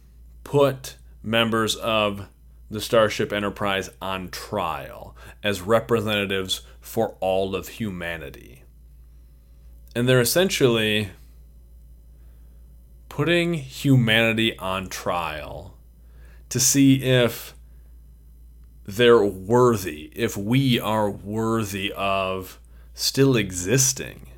put 0.45 0.99
members 1.21 1.75
of 1.75 2.29
the 2.71 2.81
Starship 2.81 3.33
Enterprise 3.33 3.91
on 4.01 4.29
trial 4.29 5.17
as 5.43 5.63
representatives 5.63 6.63
for 6.87 7.17
all 7.19 7.57
of 7.57 7.67
humanity. 7.67 8.63
And 9.97 10.09
they're 10.09 10.21
essentially 10.21 11.11
putting 13.09 13.55
humanity 13.55 14.57
on 14.59 14.89
trial 14.89 15.77
to 16.49 16.61
see 16.61 17.03
if 17.03 17.55
they're 18.85 19.25
worthy, 19.25 20.13
if 20.15 20.37
we 20.37 20.79
are 20.79 21.11
worthy 21.11 21.93
of 21.97 22.61
still 22.95 23.37
existing. 23.37 24.29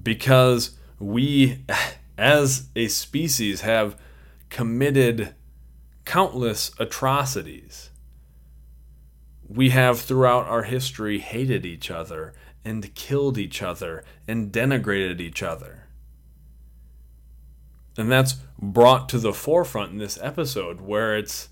Because 0.00 0.78
we, 1.00 1.64
as 2.16 2.68
a 2.76 2.86
species, 2.86 3.62
have 3.62 3.98
committed 4.48 5.34
countless 6.04 6.70
atrocities. 6.78 7.90
We 9.54 9.70
have 9.70 10.00
throughout 10.00 10.46
our 10.46 10.64
history 10.64 11.20
hated 11.20 11.64
each 11.64 11.90
other 11.90 12.34
and 12.64 12.92
killed 12.94 13.38
each 13.38 13.62
other 13.62 14.02
and 14.26 14.50
denigrated 14.50 15.20
each 15.20 15.42
other. 15.42 15.86
And 17.96 18.10
that's 18.10 18.34
brought 18.58 19.08
to 19.10 19.18
the 19.18 19.32
forefront 19.32 19.92
in 19.92 19.98
this 19.98 20.18
episode 20.20 20.80
where 20.80 21.16
it's 21.16 21.50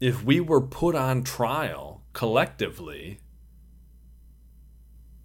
if 0.00 0.24
we 0.24 0.40
were 0.40 0.62
put 0.62 0.94
on 0.94 1.22
trial 1.22 2.02
collectively, 2.14 3.20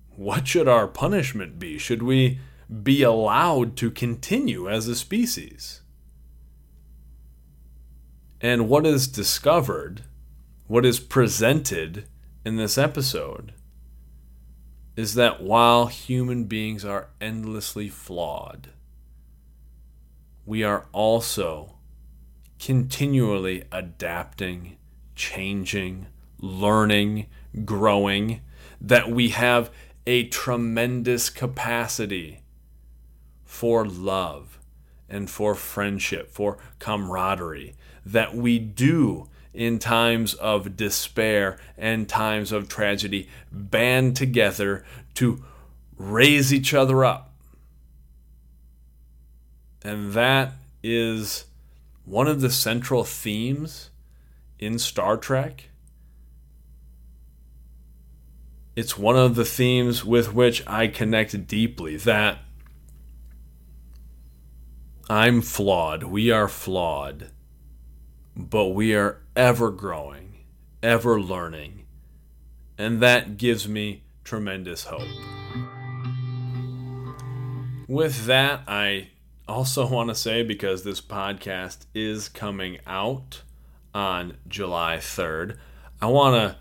what 0.10 0.48
should 0.50 0.68
our 0.68 0.88
punishment 0.88 1.60
be? 1.60 1.78
Should 1.78 2.04
we 2.04 2.40
be 2.84 3.04
allowed 3.04 3.78
to 3.78 3.90
continue 3.90 4.70
as 4.70 4.88
a 4.88 4.96
species? 4.96 5.82
And 8.42 8.68
what 8.68 8.86
is 8.86 9.08
discovered, 9.08 10.04
what 10.70 10.86
is 10.86 11.00
presented 11.00 12.06
in 12.46 12.56
this 12.56 12.78
episode, 12.78 13.52
is 14.96 15.16
that 15.16 15.42
while 15.42 15.88
human 15.88 16.44
beings 16.44 16.86
are 16.86 17.10
endlessly 17.20 17.90
flawed, 17.90 18.70
we 20.46 20.64
are 20.64 20.86
also 20.92 21.74
continually 22.60 23.64
adapting, 23.72 24.78
changing, 25.16 26.06
learning, 26.38 27.26
growing, 27.66 28.40
that 28.80 29.10
we 29.10 29.30
have 29.30 29.72
a 30.06 30.28
tremendous 30.28 31.32
capacity 31.32 32.44
for 33.44 33.88
love 33.88 34.60
and 35.10 35.32
for 35.32 35.56
friendship, 35.56 36.30
for 36.30 36.60
camaraderie, 36.78 37.76
that 38.06 38.36
we 38.36 38.60
do 38.60 39.28
in 39.54 39.80
times 39.80 40.34
of 40.36 40.78
despair 40.78 41.58
and 41.78 42.08
times 42.08 42.52
of 42.52 42.70
tragedy 42.70 43.28
band 43.52 44.16
together 44.16 44.86
to 45.16 45.44
raise 45.98 46.54
each 46.54 46.74
other 46.74 47.04
up. 47.04 47.34
And 49.84 50.14
that 50.14 50.54
is 50.84 51.46
one 52.06 52.28
of 52.28 52.42
the 52.42 52.50
central 52.50 53.04
themes 53.04 53.90
in 54.60 54.78
Star 54.78 55.18
Trek. 55.18 55.70
It's 58.76 58.98
one 58.98 59.18
of 59.18 59.36
the 59.36 59.46
themes 59.46 60.06
with 60.06 60.34
which 60.34 60.66
I 60.68 60.88
connect 60.88 61.48
deeply 61.48 61.98
that 61.98 62.40
I'm 65.10 65.42
flawed. 65.42 66.04
We 66.04 66.32
are 66.32 66.48
flawed. 66.48 67.32
But 68.36 68.68
we 68.68 68.96
are 68.96 69.22
ever 69.36 69.72
growing, 69.72 70.46
ever 70.82 71.20
learning. 71.20 71.86
And 72.78 73.02
that 73.02 73.38
gives 73.38 73.68
me 73.68 74.04
tremendous 74.24 74.86
hope. 74.86 75.08
With 77.88 78.26
that, 78.26 78.62
I 78.68 79.10
also 79.48 79.88
want 79.92 80.10
to 80.10 80.16
say 80.16 80.44
because 80.44 80.84
this 80.84 81.02
podcast 81.02 81.86
is 81.94 82.30
coming 82.30 82.78
out 82.86 83.42
on 83.94 84.38
July 84.48 84.98
3rd, 84.98 85.58
I 86.02 86.06
want 86.06 86.36
to 86.36 86.58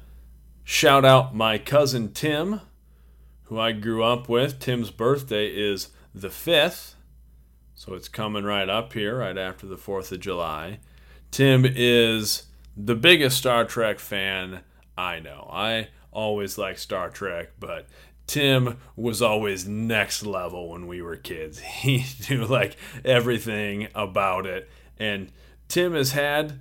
shout 0.65 1.05
out 1.05 1.35
my 1.35 1.59
cousin 1.59 2.13
Tim, 2.13 2.61
who 3.45 3.59
I 3.59 3.73
grew 3.73 4.03
up 4.03 4.29
with. 4.29 4.59
Tim's 4.59 4.91
birthday 4.91 5.49
is 5.49 5.91
the 6.15 6.29
5th, 6.29 6.95
so 7.75 7.95
it's 7.95 8.09
coming 8.09 8.45
right 8.45 8.69
up 8.69 8.93
here, 8.95 9.19
right 9.19 9.39
after 9.39 9.67
the 9.67 9.77
4th 9.77 10.11
of 10.11 10.21
July. 10.21 10.81
Tim 11.31 11.65
is 11.65 12.45
the 12.77 12.95
biggest 12.95 13.39
Star 13.39 13.65
Trek 13.65 13.99
fan 13.99 14.61
I 14.97 15.21
know. 15.21 15.49
I 15.53 15.89
always 16.11 16.59
like 16.59 16.79
Star 16.79 17.09
Trek, 17.09 17.51
but 17.61 17.87
Tim 18.27 18.79
was 18.97 19.23
always 19.23 19.67
next 19.67 20.27
level 20.27 20.71
when 20.71 20.87
we 20.87 21.01
were 21.01 21.17
kids. 21.17 21.61
He 21.83 22.05
knew 22.29 22.45
like 22.45 22.77
everything 23.05 23.89
about 23.95 24.47
it. 24.47 24.69
And 24.99 25.31
Tim 25.69 25.95
has 25.95 26.13
had 26.13 26.59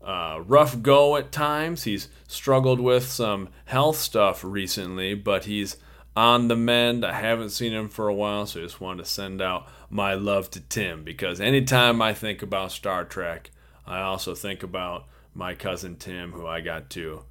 a 0.00 0.40
rough 0.40 0.80
go 0.82 1.16
at 1.16 1.32
times. 1.32 1.84
He's 1.84 2.08
struggled 2.28 2.80
with 2.80 3.10
some 3.10 3.48
health 3.66 3.96
stuff 3.96 4.44
recently, 4.44 5.14
but 5.14 5.44
he's 5.44 5.76
on 6.16 6.48
the 6.48 6.56
mend. 6.56 7.04
I 7.04 7.12
haven't 7.12 7.50
seen 7.50 7.72
him 7.72 7.88
for 7.88 8.08
a 8.08 8.14
while, 8.14 8.46
so 8.46 8.60
I 8.60 8.62
just 8.62 8.80
wanted 8.80 9.04
to 9.04 9.10
send 9.10 9.42
out 9.42 9.68
my 9.90 10.14
love 10.14 10.50
to 10.52 10.60
Tim 10.60 11.04
because 11.04 11.40
anytime 11.40 12.00
I 12.00 12.14
think 12.14 12.42
about 12.42 12.72
Star 12.72 13.04
Trek, 13.04 13.50
I 13.86 14.00
also 14.00 14.34
think 14.34 14.62
about 14.62 15.06
my 15.34 15.54
cousin 15.54 15.96
Tim, 15.96 16.32
who 16.32 16.46
I 16.46 16.60
got 16.60 16.90
to 16.90 17.24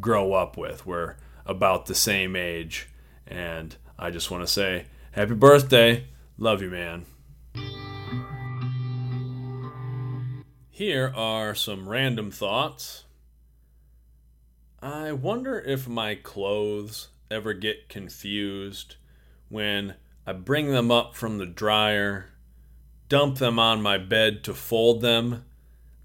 grow 0.00 0.32
up 0.32 0.56
with. 0.56 0.86
We're 0.86 1.16
about 1.44 1.86
the 1.86 1.94
same 1.94 2.36
age 2.36 2.88
and 3.26 3.76
I 3.98 4.10
just 4.10 4.30
want 4.30 4.42
to 4.42 4.52
say, 4.52 4.86
happy 5.12 5.34
birthday. 5.34 6.06
Love 6.38 6.62
you, 6.62 6.70
man. 6.70 7.06
Here 10.68 11.12
are 11.16 11.54
some 11.54 11.88
random 11.88 12.30
thoughts. 12.30 13.04
I 14.82 15.12
wonder 15.12 15.58
if 15.58 15.88
my 15.88 16.14
clothes 16.14 17.08
ever 17.30 17.54
get 17.54 17.88
confused 17.88 18.96
when 19.48 19.94
I 20.26 20.34
bring 20.34 20.72
them 20.72 20.90
up 20.90 21.14
from 21.14 21.38
the 21.38 21.46
dryer, 21.46 22.26
dump 23.08 23.38
them 23.38 23.58
on 23.58 23.80
my 23.80 23.96
bed 23.96 24.44
to 24.44 24.54
fold 24.54 25.00
them, 25.00 25.44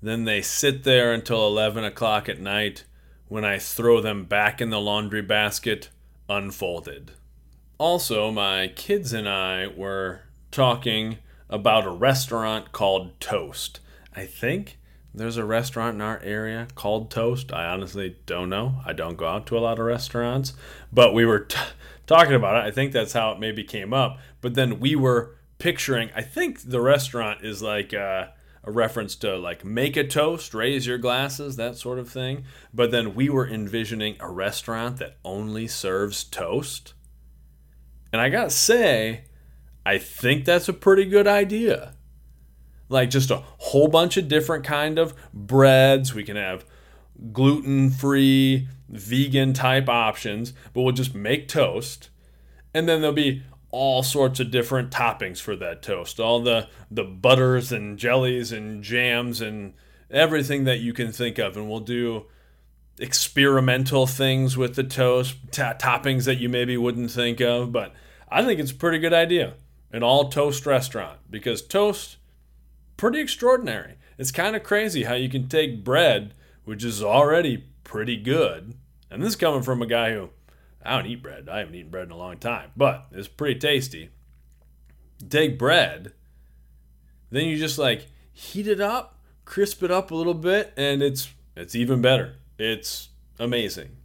then 0.02 0.26
they 0.26 0.42
sit 0.42 0.84
there 0.84 1.14
until 1.14 1.46
11 1.48 1.84
o'clock 1.84 2.28
at 2.28 2.40
night 2.40 2.86
when 3.28 3.46
I 3.46 3.60
throw 3.60 4.02
them 4.02 4.26
back 4.26 4.60
in 4.60 4.70
the 4.70 4.82
laundry 4.82 5.22
basket 5.22 5.90
unfolded. 6.28 7.12
Also, 7.78 8.32
my 8.32 8.68
kids 8.76 9.14
and 9.14 9.28
I 9.28 9.68
were 9.68 10.22
talking 10.52 11.18
about 11.50 11.86
a 11.86 11.92
restaurant 11.92 12.72
called 12.72 13.20
Toast. 13.20 13.80
I 14.16 14.26
think 14.26 14.78
there's 15.14 15.38
a 15.38 15.46
restaurant 15.46 15.96
in 15.96 16.02
our 16.02 16.20
area 16.24 16.68
called 16.76 17.12
Toast. 17.12 17.52
I 17.52 17.66
honestly 17.66 18.18
don't 18.26 18.50
know. 18.50 18.82
I 18.86 18.94
don't 18.94 19.18
go 19.18 19.28
out 19.28 19.46
to 19.48 19.58
a 19.58 19.60
lot 19.60 19.80
of 19.80 19.86
restaurants, 19.86 20.54
but 20.92 21.14
we 21.14 21.26
were 21.26 21.40
t- 21.42 21.60
talking 22.08 22.36
about 22.36 22.56
it. 22.56 22.68
I 22.68 22.72
think 22.72 22.92
that's 22.92 23.14
how 23.14 23.32
it 23.32 23.40
maybe 23.40 23.64
came 23.64 23.94
up. 23.94 24.20
But 24.40 24.56
then 24.56 24.80
we 24.80 24.96
were 24.96 25.36
picturing, 25.58 26.10
I 26.16 26.22
think 26.22 26.62
the 26.70 26.82
restaurant 26.82 27.44
is 27.44 27.62
like, 27.62 27.94
uh, 27.94 28.28
a 28.64 28.72
reference 28.72 29.16
to 29.18 29.38
like 29.38 29.66
make 29.66 29.98
a 29.98 30.08
toast, 30.08 30.54
raise 30.54 30.86
your 30.86 30.98
glasses, 30.98 31.56
that 31.56 31.78
sort 31.78 32.00
of 32.00 32.10
thing. 32.10 32.44
But 32.74 32.92
then 32.92 33.16
we 33.16 33.30
were 33.30 33.48
envisioning 33.48 34.16
a 34.20 34.30
restaurant 34.30 34.98
that 34.98 35.18
only 35.26 35.68
serves 35.68 36.24
toast. 36.24 36.94
And 38.14 38.22
I 38.22 38.30
gotta 38.30 38.50
say, 38.50 39.24
I 39.86 39.98
think 39.98 40.46
that's 40.46 40.70
a 40.70 40.74
pretty 40.74 41.06
good 41.06 41.28
idea. 41.28 41.96
Like 42.90 43.10
just 43.10 43.32
a 43.32 43.44
whole 43.58 43.88
bunch 43.88 44.18
of 44.18 44.28
different 44.28 44.64
kind 44.64 45.00
of 45.00 45.16
breads. 45.34 46.14
We 46.14 46.24
can 46.24 46.36
have 46.36 46.66
gluten-free, 47.32 48.68
vegan 48.90 49.54
type 49.54 49.88
options, 49.88 50.54
but 50.74 50.82
we'll 50.82 50.92
just 50.92 51.16
make 51.16 51.48
toast. 51.48 52.10
And 52.74 52.88
then 52.88 53.02
there'll 53.02 53.16
be 53.16 53.44
all 53.72 54.04
sorts 54.04 54.40
of 54.40 54.52
different 54.52 54.92
toppings 54.92 55.40
for 55.40 55.56
that 55.56 55.82
toast. 55.82 56.20
All 56.20 56.42
the 56.42 56.68
the 56.90 57.04
butters 57.04 57.72
and 57.72 57.98
jellies 57.98 58.52
and 58.52 58.84
jams 58.84 59.42
and 59.42 59.74
everything 60.10 60.66
that 60.66 60.80
you 60.80 60.94
can 60.94 61.12
think 61.12 61.38
of 61.38 61.56
and 61.56 61.70
we'll 61.70 61.80
do 61.80 62.26
experimental 63.00 64.06
things 64.06 64.58
with 64.58 64.76
the 64.76 64.84
toast, 64.84 65.36
toppings 65.52 66.26
that 66.26 66.40
you 66.40 66.50
maybe 66.50 66.78
wouldn't 66.78 67.12
think 67.12 67.40
of, 67.40 67.72
but 67.72 67.94
I 68.30 68.44
think 68.44 68.60
it's 68.60 68.72
a 68.72 68.76
pretty 68.76 69.00
good 69.00 69.14
idea. 69.14 69.56
An 69.92 70.04
all 70.04 70.30
toast 70.30 70.66
restaurant 70.66 71.20
because 71.30 71.62
toast 71.62 72.18
pretty 72.98 73.20
extraordinary. 73.20 73.96
It's 74.18 74.32
kind 74.32 74.56
of 74.56 74.64
crazy 74.64 75.04
how 75.04 75.16
you 75.16 75.30
can 75.30 75.48
take 75.48 75.84
bread 75.84 76.34
which 76.64 76.84
is 76.84 77.04
already 77.04 77.66
pretty 77.84 78.18
good. 78.18 78.76
And 79.10 79.22
this 79.22 79.30
is 79.30 79.36
coming 79.36 79.64
from 79.64 79.82
a 79.82 79.88
guy 79.88 80.14
who 80.14 80.30
I 80.84 80.98
don't 80.98 81.08
eat 81.08 81.22
bread. 81.22 81.50
I 81.50 81.60
haven't 81.60 81.76
eaten 81.76 81.92
bread 81.92 82.06
in 82.06 82.12
a 82.12 82.18
long 82.18 82.38
time, 82.38 82.72
but 82.76 83.08
it's 83.12 83.28
pretty 83.28 83.60
tasty. 83.60 84.10
Take 85.30 85.60
bread, 85.60 86.14
then 87.30 87.46
you 87.46 87.58
just 87.58 87.78
like 87.78 88.08
heat 88.34 88.68
it 88.68 88.82
up, 88.82 89.20
crisp 89.46 89.84
it 89.84 89.92
up 89.92 90.12
a 90.12 90.16
little 90.16 90.34
bit, 90.34 90.74
and 90.78 91.02
it's 91.02 91.30
it's 91.56 91.76
even 91.76 92.02
better. 92.02 92.36
It's 92.58 93.10
amazing. 93.40 93.98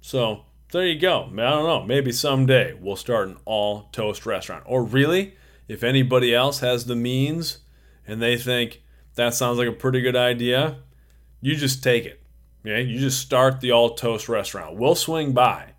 So 0.00 0.44
there 0.72 0.86
you 0.86 0.98
go. 0.98 1.24
I 1.32 1.36
don't 1.36 1.64
know. 1.64 1.82
Maybe 1.84 2.12
someday 2.12 2.72
we'll 2.72 2.96
start 2.96 3.28
an 3.28 3.36
all 3.44 3.88
toast 3.92 4.26
restaurant. 4.26 4.64
Or 4.66 4.82
really, 4.82 5.36
if 5.68 5.82
anybody 5.82 6.34
else 6.34 6.60
has 6.60 6.86
the 6.86 6.96
means 6.96 7.58
and 8.06 8.20
they 8.20 8.36
think 8.36 8.82
that 9.14 9.34
sounds 9.34 9.58
like 9.58 9.68
a 9.68 9.72
pretty 9.72 10.00
good 10.00 10.16
idea, 10.16 10.78
you 11.40 11.54
just 11.56 11.82
take 11.82 12.04
it. 12.04 12.22
Okay? 12.66 12.82
You 12.82 12.98
just 12.98 13.20
start 13.20 13.60
the 13.60 13.70
all 13.70 13.94
toast 13.94 14.28
restaurant. 14.28 14.76
We'll 14.76 14.94
swing 14.94 15.32
by. 15.32 15.73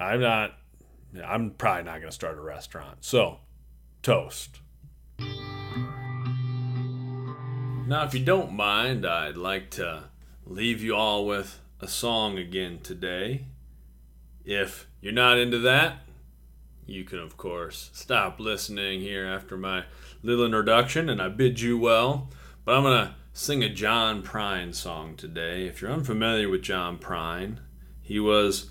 I'm 0.00 0.20
not, 0.20 0.52
I'm 1.22 1.50
probably 1.50 1.82
not 1.84 1.96
going 1.96 2.08
to 2.08 2.12
start 2.12 2.38
a 2.38 2.40
restaurant. 2.40 3.04
So, 3.04 3.40
toast. 4.02 4.60
Now, 7.86 8.04
if 8.04 8.14
you 8.14 8.24
don't 8.24 8.52
mind, 8.52 9.04
I'd 9.04 9.36
like 9.36 9.68
to 9.72 10.04
leave 10.46 10.82
you 10.82 10.96
all 10.96 11.26
with 11.26 11.60
a 11.80 11.88
song 11.88 12.38
again 12.38 12.80
today. 12.82 13.44
If 14.42 14.88
you're 15.02 15.12
not 15.12 15.38
into 15.38 15.58
that, 15.58 15.98
you 16.86 17.04
can, 17.04 17.18
of 17.18 17.36
course, 17.36 17.90
stop 17.92 18.40
listening 18.40 19.00
here 19.00 19.26
after 19.26 19.56
my 19.56 19.84
little 20.22 20.46
introduction, 20.46 21.10
and 21.10 21.20
I 21.20 21.28
bid 21.28 21.60
you 21.60 21.76
well. 21.76 22.30
But 22.64 22.76
I'm 22.76 22.84
going 22.84 23.06
to 23.06 23.14
sing 23.34 23.62
a 23.62 23.68
John 23.68 24.22
Prine 24.22 24.74
song 24.74 25.14
today. 25.14 25.66
If 25.66 25.82
you're 25.82 25.92
unfamiliar 25.92 26.48
with 26.48 26.62
John 26.62 26.96
Prine, 26.96 27.58
he 28.00 28.18
was 28.18 28.70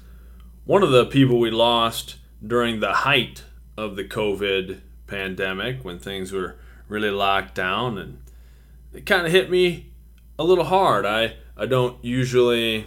one 0.69 0.83
of 0.83 0.91
the 0.91 1.03
people 1.07 1.39
we 1.39 1.49
lost 1.49 2.17
during 2.45 2.79
the 2.79 2.93
height 2.93 3.43
of 3.75 3.95
the 3.95 4.03
COVID 4.03 4.79
pandemic 5.07 5.83
when 5.83 5.97
things 5.97 6.31
were 6.31 6.59
really 6.87 7.09
locked 7.09 7.55
down, 7.55 7.97
and 7.97 8.21
it 8.93 9.03
kind 9.03 9.25
of 9.25 9.31
hit 9.31 9.49
me 9.49 9.87
a 10.37 10.43
little 10.43 10.65
hard. 10.65 11.07
I, 11.07 11.37
I 11.57 11.65
don't 11.65 11.97
usually 12.05 12.85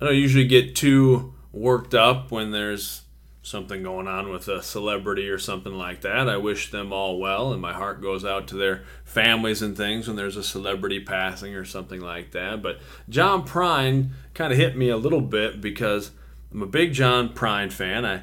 I 0.00 0.06
don't 0.06 0.16
usually 0.16 0.46
get 0.46 0.74
too 0.74 1.34
worked 1.52 1.94
up 1.94 2.30
when 2.30 2.52
there's 2.52 3.02
something 3.42 3.82
going 3.82 4.06
on 4.06 4.30
with 4.30 4.48
a 4.48 4.62
celebrity 4.62 5.28
or 5.28 5.38
something 5.38 5.72
like 5.72 6.02
that. 6.02 6.28
I 6.28 6.36
wish 6.36 6.70
them 6.70 6.92
all 6.92 7.18
well, 7.18 7.52
and 7.52 7.60
my 7.60 7.72
heart 7.72 8.02
goes 8.02 8.24
out 8.24 8.46
to 8.48 8.56
their 8.56 8.84
families 9.04 9.62
and 9.62 9.76
things 9.76 10.06
when 10.06 10.16
there's 10.16 10.36
a 10.36 10.44
celebrity 10.44 11.00
passing 11.00 11.54
or 11.54 11.64
something 11.64 12.00
like 12.00 12.32
that. 12.32 12.62
But 12.62 12.80
John 13.08 13.46
Prine 13.46 14.10
kind 14.34 14.52
of 14.52 14.58
hit 14.58 14.76
me 14.76 14.90
a 14.90 14.96
little 14.96 15.22
bit 15.22 15.60
because 15.60 16.10
I'm 16.52 16.62
a 16.62 16.66
big 16.66 16.92
John 16.92 17.30
Prine 17.30 17.72
fan. 17.72 18.04
I 18.04 18.22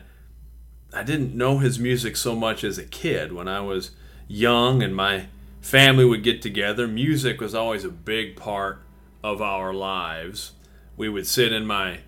I 0.93 1.03
didn't 1.03 1.35
know 1.35 1.59
his 1.59 1.79
music 1.79 2.15
so 2.15 2.35
much 2.35 2.63
as 2.63 2.77
a 2.77 2.85
kid 2.85 3.33
when 3.33 3.47
I 3.47 3.59
was 3.59 3.91
young 4.27 4.81
and 4.81 4.95
my 4.95 5.27
family 5.59 6.05
would 6.05 6.23
get 6.23 6.41
together. 6.41 6.87
Music 6.87 7.41
was 7.41 7.53
always 7.53 7.83
a 7.83 7.89
big 7.89 8.37
part 8.37 8.81
of 9.23 9.41
our 9.41 9.73
lives. 9.73 10.53
We 10.95 11.09
would 11.09 11.27
sit 11.27 11.51
in 11.51 11.65
my 11.65 11.99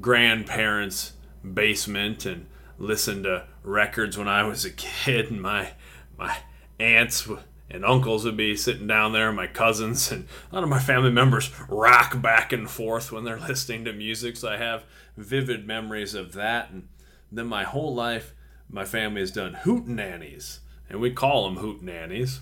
grandparents' 0.00 1.12
basement 1.52 2.26
and 2.26 2.46
listen 2.78 3.22
to 3.24 3.44
records 3.62 4.16
when 4.16 4.28
I 4.28 4.44
was 4.44 4.64
a 4.64 4.70
kid, 4.70 5.30
and 5.30 5.42
my 5.42 5.72
my 6.16 6.36
aunts 6.78 7.28
and 7.70 7.84
uncles 7.84 8.24
would 8.24 8.36
be 8.36 8.56
sitting 8.56 8.86
down 8.86 9.12
there, 9.12 9.32
my 9.32 9.46
cousins, 9.46 10.12
and 10.12 10.26
a 10.50 10.54
lot 10.54 10.62
of 10.62 10.68
my 10.68 10.78
family 10.78 11.10
members 11.10 11.50
rock 11.68 12.20
back 12.20 12.52
and 12.52 12.70
forth 12.70 13.10
when 13.10 13.24
they're 13.24 13.40
listening 13.48 13.84
to 13.84 13.92
music. 13.92 14.36
So 14.36 14.48
I 14.48 14.56
have 14.56 14.84
vivid 15.16 15.66
memories 15.66 16.14
of 16.14 16.32
that. 16.32 16.70
And 16.70 16.88
then 17.32 17.46
my 17.46 17.64
whole 17.64 17.94
life, 17.94 18.34
my 18.68 18.84
family 18.84 19.20
has 19.20 19.30
done 19.30 19.58
hootenannies, 19.64 20.58
and 20.88 21.00
we 21.00 21.10
call 21.10 21.44
them 21.44 21.62
hootenannies, 21.62 22.40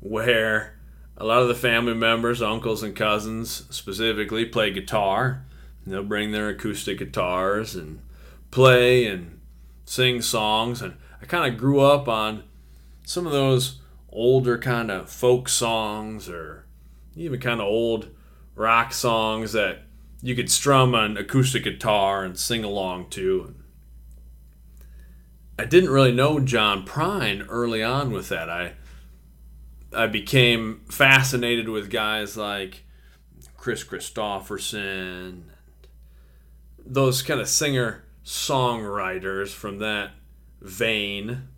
where 0.00 0.78
a 1.16 1.24
lot 1.24 1.42
of 1.42 1.48
the 1.48 1.54
family 1.54 1.94
members, 1.94 2.40
uncles 2.40 2.82
and 2.82 2.96
cousins 2.96 3.66
specifically, 3.70 4.46
play 4.46 4.70
guitar. 4.70 5.44
They'll 5.86 6.02
bring 6.02 6.32
their 6.32 6.48
acoustic 6.48 6.98
guitars 6.98 7.74
and 7.74 8.00
play 8.50 9.06
and 9.06 9.40
sing 9.84 10.22
songs. 10.22 10.82
And 10.82 10.96
I 11.20 11.26
kind 11.26 11.52
of 11.52 11.58
grew 11.58 11.80
up 11.80 12.08
on 12.08 12.44
some 13.04 13.26
of 13.26 13.32
those 13.32 13.80
older 14.10 14.58
kind 14.58 14.90
of 14.90 15.08
folk 15.08 15.48
songs 15.48 16.28
or 16.28 16.66
even 17.16 17.40
kind 17.40 17.60
of 17.60 17.66
old 17.66 18.08
rock 18.54 18.92
songs 18.92 19.52
that 19.52 19.82
you 20.22 20.34
could 20.34 20.50
strum 20.50 20.94
an 20.94 21.16
acoustic 21.16 21.64
guitar 21.64 22.24
and 22.24 22.38
sing 22.38 22.64
along 22.64 23.08
to. 23.10 23.54
I 25.58 25.64
didn't 25.64 25.90
really 25.90 26.12
know 26.12 26.40
John 26.40 26.86
Prine 26.86 27.44
early 27.48 27.82
on 27.82 28.12
with 28.12 28.28
that. 28.30 28.48
I 28.48 28.74
I 29.94 30.06
became 30.06 30.82
fascinated 30.88 31.68
with 31.68 31.90
guys 31.90 32.36
like 32.36 32.84
Kris 33.56 33.82
Kristofferson, 33.84 35.42
those 36.78 37.22
kind 37.22 37.40
of 37.40 37.48
singer 37.48 38.04
songwriters 38.30 39.48
from 39.48 39.78
that 39.78 40.12
vein. 40.60 41.48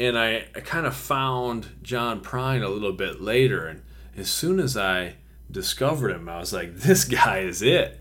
And 0.00 0.18
I, 0.18 0.46
I 0.54 0.60
kind 0.60 0.86
of 0.86 0.96
found 0.96 1.68
John 1.82 2.22
Prine 2.22 2.64
a 2.64 2.70
little 2.70 2.94
bit 2.94 3.20
later. 3.20 3.66
And 3.66 3.82
as 4.16 4.30
soon 4.30 4.58
as 4.58 4.74
I 4.74 5.16
discovered 5.50 6.12
him, 6.12 6.30
I 6.30 6.38
was 6.38 6.54
like, 6.54 6.76
this 6.76 7.04
guy 7.04 7.40
is 7.40 7.60
it. 7.60 8.00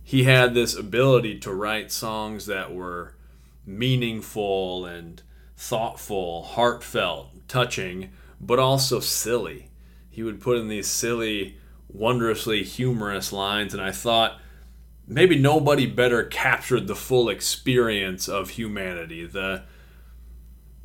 He 0.00 0.22
had 0.22 0.54
this 0.54 0.76
ability 0.76 1.40
to 1.40 1.52
write 1.52 1.90
songs 1.90 2.46
that 2.46 2.72
were 2.72 3.16
meaningful 3.66 4.86
and 4.86 5.20
thoughtful, 5.56 6.44
heartfelt, 6.44 7.48
touching, 7.48 8.12
but 8.40 8.60
also 8.60 9.00
silly. 9.00 9.70
He 10.08 10.22
would 10.22 10.40
put 10.40 10.58
in 10.58 10.68
these 10.68 10.86
silly, 10.86 11.58
wondrously 11.88 12.62
humorous 12.62 13.32
lines, 13.32 13.74
and 13.74 13.82
I 13.82 13.90
thought 13.90 14.40
maybe 15.06 15.38
nobody 15.38 15.86
better 15.86 16.24
captured 16.24 16.86
the 16.86 16.96
full 16.96 17.28
experience 17.28 18.28
of 18.28 18.50
humanity 18.50 19.26
the 19.26 19.64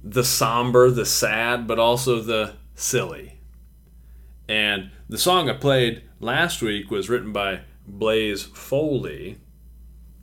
the 0.03 0.23
somber, 0.23 0.89
the 0.89 1.05
sad, 1.05 1.67
but 1.67 1.77
also 1.77 2.21
the 2.21 2.55
silly. 2.73 3.39
And 4.47 4.89
the 5.07 5.17
song 5.17 5.49
I 5.49 5.53
played 5.53 6.03
last 6.19 6.61
week 6.61 6.89
was 6.89 7.07
written 7.07 7.31
by 7.31 7.61
Blaze 7.85 8.43
Foley, 8.43 9.37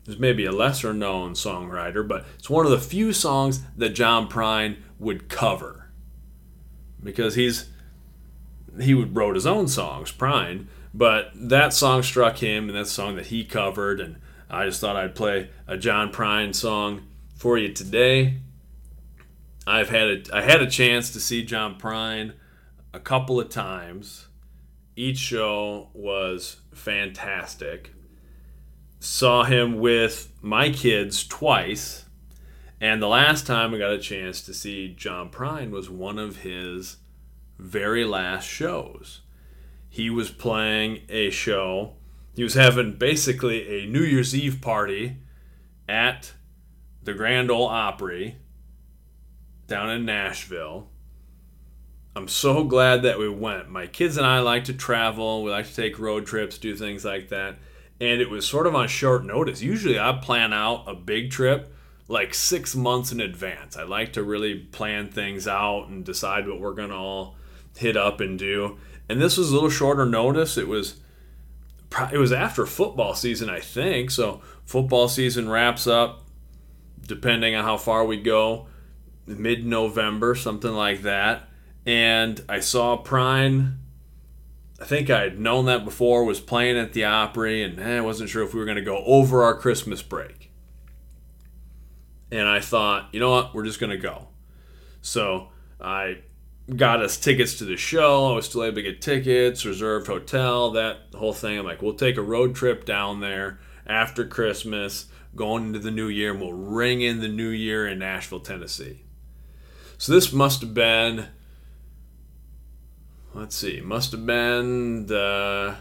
is 0.07 0.19
maybe 0.19 0.45
a 0.45 0.53
lesser 0.53 0.93
known 0.93 1.35
songwriter, 1.35 2.07
but 2.07 2.27
it's 2.39 2.51
one 2.51 2.65
of 2.65 2.73
the 2.73 2.81
few 2.81 3.13
songs 3.13 3.61
that 3.77 3.91
John 3.91 4.29
Prine 4.29 4.79
would 4.99 5.29
cover. 5.29 5.91
Because 7.03 7.37
he's 7.37 7.71
he 8.81 8.95
would 8.95 9.15
wrote 9.17 9.35
his 9.35 9.47
own 9.47 9.69
songs, 9.69 10.13
Prine, 10.13 10.67
but 10.99 11.31
that 11.35 11.73
song 11.73 12.03
struck 12.03 12.39
him 12.39 12.69
and 12.69 12.77
that's 12.77 12.91
song 12.91 13.17
that 13.17 13.27
he 13.27 13.45
covered 13.45 14.01
and 14.01 14.17
I 14.51 14.67
just 14.67 14.81
thought 14.81 14.97
I'd 14.97 15.15
play 15.15 15.51
a 15.67 15.77
John 15.77 16.11
Prine 16.11 16.55
song 16.55 17.07
for 17.37 17.59
you 17.59 17.73
today. 17.73 18.39
I've 19.67 19.91
had 19.91 20.09
a, 20.09 20.37
I 20.37 20.43
had 20.43 20.63
a 20.63 20.71
chance 20.71 21.13
to 21.13 21.21
see 21.21 21.45
John 21.45 21.79
Prine 21.79 22.33
a 22.95 23.01
couple 23.01 23.39
of 23.39 23.51
times. 23.51 24.29
Each 24.97 25.19
show 25.19 25.91
was 25.93 26.57
fantastic 26.73 27.93
saw 29.01 29.45
him 29.45 29.79
with 29.79 30.33
my 30.43 30.71
kids 30.71 31.27
twice. 31.27 32.05
And 32.81 33.03
the 33.03 33.09
last 33.09 33.47
time 33.47 33.75
I 33.75 33.79
got 33.79 33.93
a 33.93 33.99
chance 33.99 34.43
to 34.43 34.55
see 34.55 34.95
John 34.95 35.31
Prine 35.31 35.71
was 35.71 35.91
one 35.91 36.19
of 36.19 36.39
his 36.39 36.99
very 37.59 38.05
last 38.05 38.47
shows. 38.47 39.21
He 39.89 40.11
was 40.11 40.31
playing 40.31 41.03
a 41.09 41.31
show. 41.31 41.95
He 42.35 42.43
was 42.43 42.55
having 42.55 42.97
basically 42.97 43.83
a 43.83 43.87
New 43.87 44.03
Year's 44.03 44.35
Eve 44.35 44.61
party 44.61 45.17
at 45.89 46.35
the 47.03 47.15
Grand 47.15 47.51
Ole 47.51 47.67
Opry 47.67 48.37
down 49.67 49.91
in 49.91 50.05
Nashville. 50.05 50.89
I'm 52.15 52.29
so 52.29 52.65
glad 52.65 53.03
that 53.03 53.19
we 53.19 53.29
went. 53.29 53.71
My 53.71 53.87
kids 53.87 54.17
and 54.17 54.27
I 54.27 54.41
like 54.41 54.65
to 54.65 54.73
travel. 54.73 55.43
We 55.43 55.51
like 55.51 55.67
to 55.67 55.75
take 55.75 55.99
road 55.99 56.27
trips, 56.27 56.59
do 56.59 56.75
things 56.75 57.05
like 57.05 57.29
that 57.29 57.59
and 58.01 58.21
it 58.21 58.31
was 58.31 58.47
sort 58.47 58.67
of 58.67 58.75
on 58.75 58.89
short 58.89 59.25
notice. 59.25 59.63
Usually, 59.63 59.99
I 59.99 60.13
plan 60.13 60.53
out 60.53 60.85
a 60.87 60.95
big 60.95 61.31
trip 61.31 61.75
like 62.07 62.33
six 62.33 62.75
months 62.75 63.13
in 63.13 63.21
advance. 63.21 63.77
I 63.77 63.83
like 63.83 64.15
to 64.15 64.23
really 64.23 64.55
plan 64.55 65.09
things 65.11 65.47
out 65.47 65.89
and 65.89 66.05
decide 66.05 66.49
what 66.49 66.61
we're 66.61 66.75
gonna 66.75 66.97
all 66.97 67.37
hit 67.77 67.97
up 67.97 68.21
and 68.21 68.39
do. 68.39 68.79
And 69.09 69.21
this 69.21 69.37
was 69.37 69.51
a 69.51 69.55
little 69.55 69.71
shorter 69.71 70.05
notice. 70.05 70.57
It 70.57 70.69
was 70.69 71.01
it 72.13 72.19
was 72.19 72.33
after 72.33 72.67
football 72.67 73.15
season, 73.15 73.49
I 73.49 73.61
think. 73.61 74.11
So 74.11 74.43
football 74.65 75.09
season 75.09 75.49
wraps 75.49 75.87
up, 75.87 76.25
depending 77.07 77.55
on 77.55 77.65
how 77.65 77.79
far 77.79 78.05
we 78.05 78.19
go, 78.19 78.67
mid 79.27 79.65
November, 79.65 80.35
something 80.35 80.73
like 80.73 81.03
that. 81.03 81.49
And 81.87 82.45
I 82.49 82.61
saw 82.61 83.03
Prine 83.03 83.79
I 84.81 84.85
think 84.85 85.11
I 85.11 85.23
had 85.23 85.41
known 85.41 85.65
that 85.67 85.85
before, 85.85 86.25
was 86.25 86.41
playing 86.41 86.79
at 86.79 86.93
the 86.93 87.05
Opry, 87.05 87.63
and 87.65 87.81
eh, 87.81 87.99
I 87.99 88.01
wasn't 88.01 88.31
sure 88.31 88.45
if 88.45 88.55
we 88.55 88.61
were 88.61 88.67
going 88.67 88.77
to 88.77 88.83
go 88.83 89.03
over 89.05 89.43
our 89.43 89.55
Christmas 89.55 90.03
break. 90.03 90.53
And 92.31 92.47
I 92.47 92.61
thought, 92.61 93.09
you 93.13 93.19
know 93.19 93.31
what, 93.31 93.55
we're 93.55 93.65
just 93.65 93.81
going 93.81 93.91
to 93.91 93.97
go. 93.97 94.29
So 95.01 95.49
I 95.81 96.19
got 96.77 97.03
us 97.03 97.17
tickets 97.17 97.57
to 97.59 97.65
the 97.65 97.77
show. 97.77 98.31
I 98.31 98.35
was 98.35 98.47
still 98.47 98.65
able 98.65 98.77
to 98.77 98.83
get 98.83 99.01
tickets, 99.01 99.65
reserved 99.65 100.07
hotel, 100.07 100.71
that 100.73 100.99
whole 101.15 101.33
thing. 101.33 101.59
I'm 101.59 101.65
like, 101.65 101.83
we'll 101.83 101.95
take 101.95 102.17
a 102.17 102.23
road 102.23 102.55
trip 102.55 102.85
down 102.85 103.21
there 103.21 103.59
after 103.87 104.27
Christmas, 104.27 105.07
going 105.35 105.69
into 105.69 105.79
the 105.79 105.91
new 105.91 106.09
year, 106.09 106.33
and 106.33 106.41
we'll 106.41 106.53
ring 106.53 107.01
in 107.01 107.21
the 107.21 107.29
new 107.29 107.49
year 107.49 107.87
in 107.87 107.99
Nashville, 107.99 108.41
Tennessee. 108.41 109.03
So 109.97 110.13
this 110.13 110.33
must 110.33 110.61
have 110.61 110.75
been 110.75 111.29
let's 113.35 113.57
see, 113.57 113.81
must 113.81 114.13
have 114.13 114.27
been 114.27 115.07
the 115.07 115.77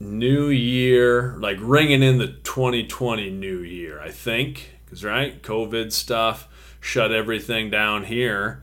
new 0.00 0.48
year, 0.48 1.36
like 1.38 1.58
ringing 1.60 2.02
in 2.02 2.18
the 2.18 2.28
2020 2.28 3.30
new 3.30 3.58
year, 3.58 4.00
I 4.00 4.10
think. 4.10 4.70
Because, 4.84 5.04
right, 5.04 5.42
COVID 5.42 5.92
stuff 5.92 6.48
shut 6.80 7.12
everything 7.12 7.70
down 7.70 8.04
here 8.04 8.62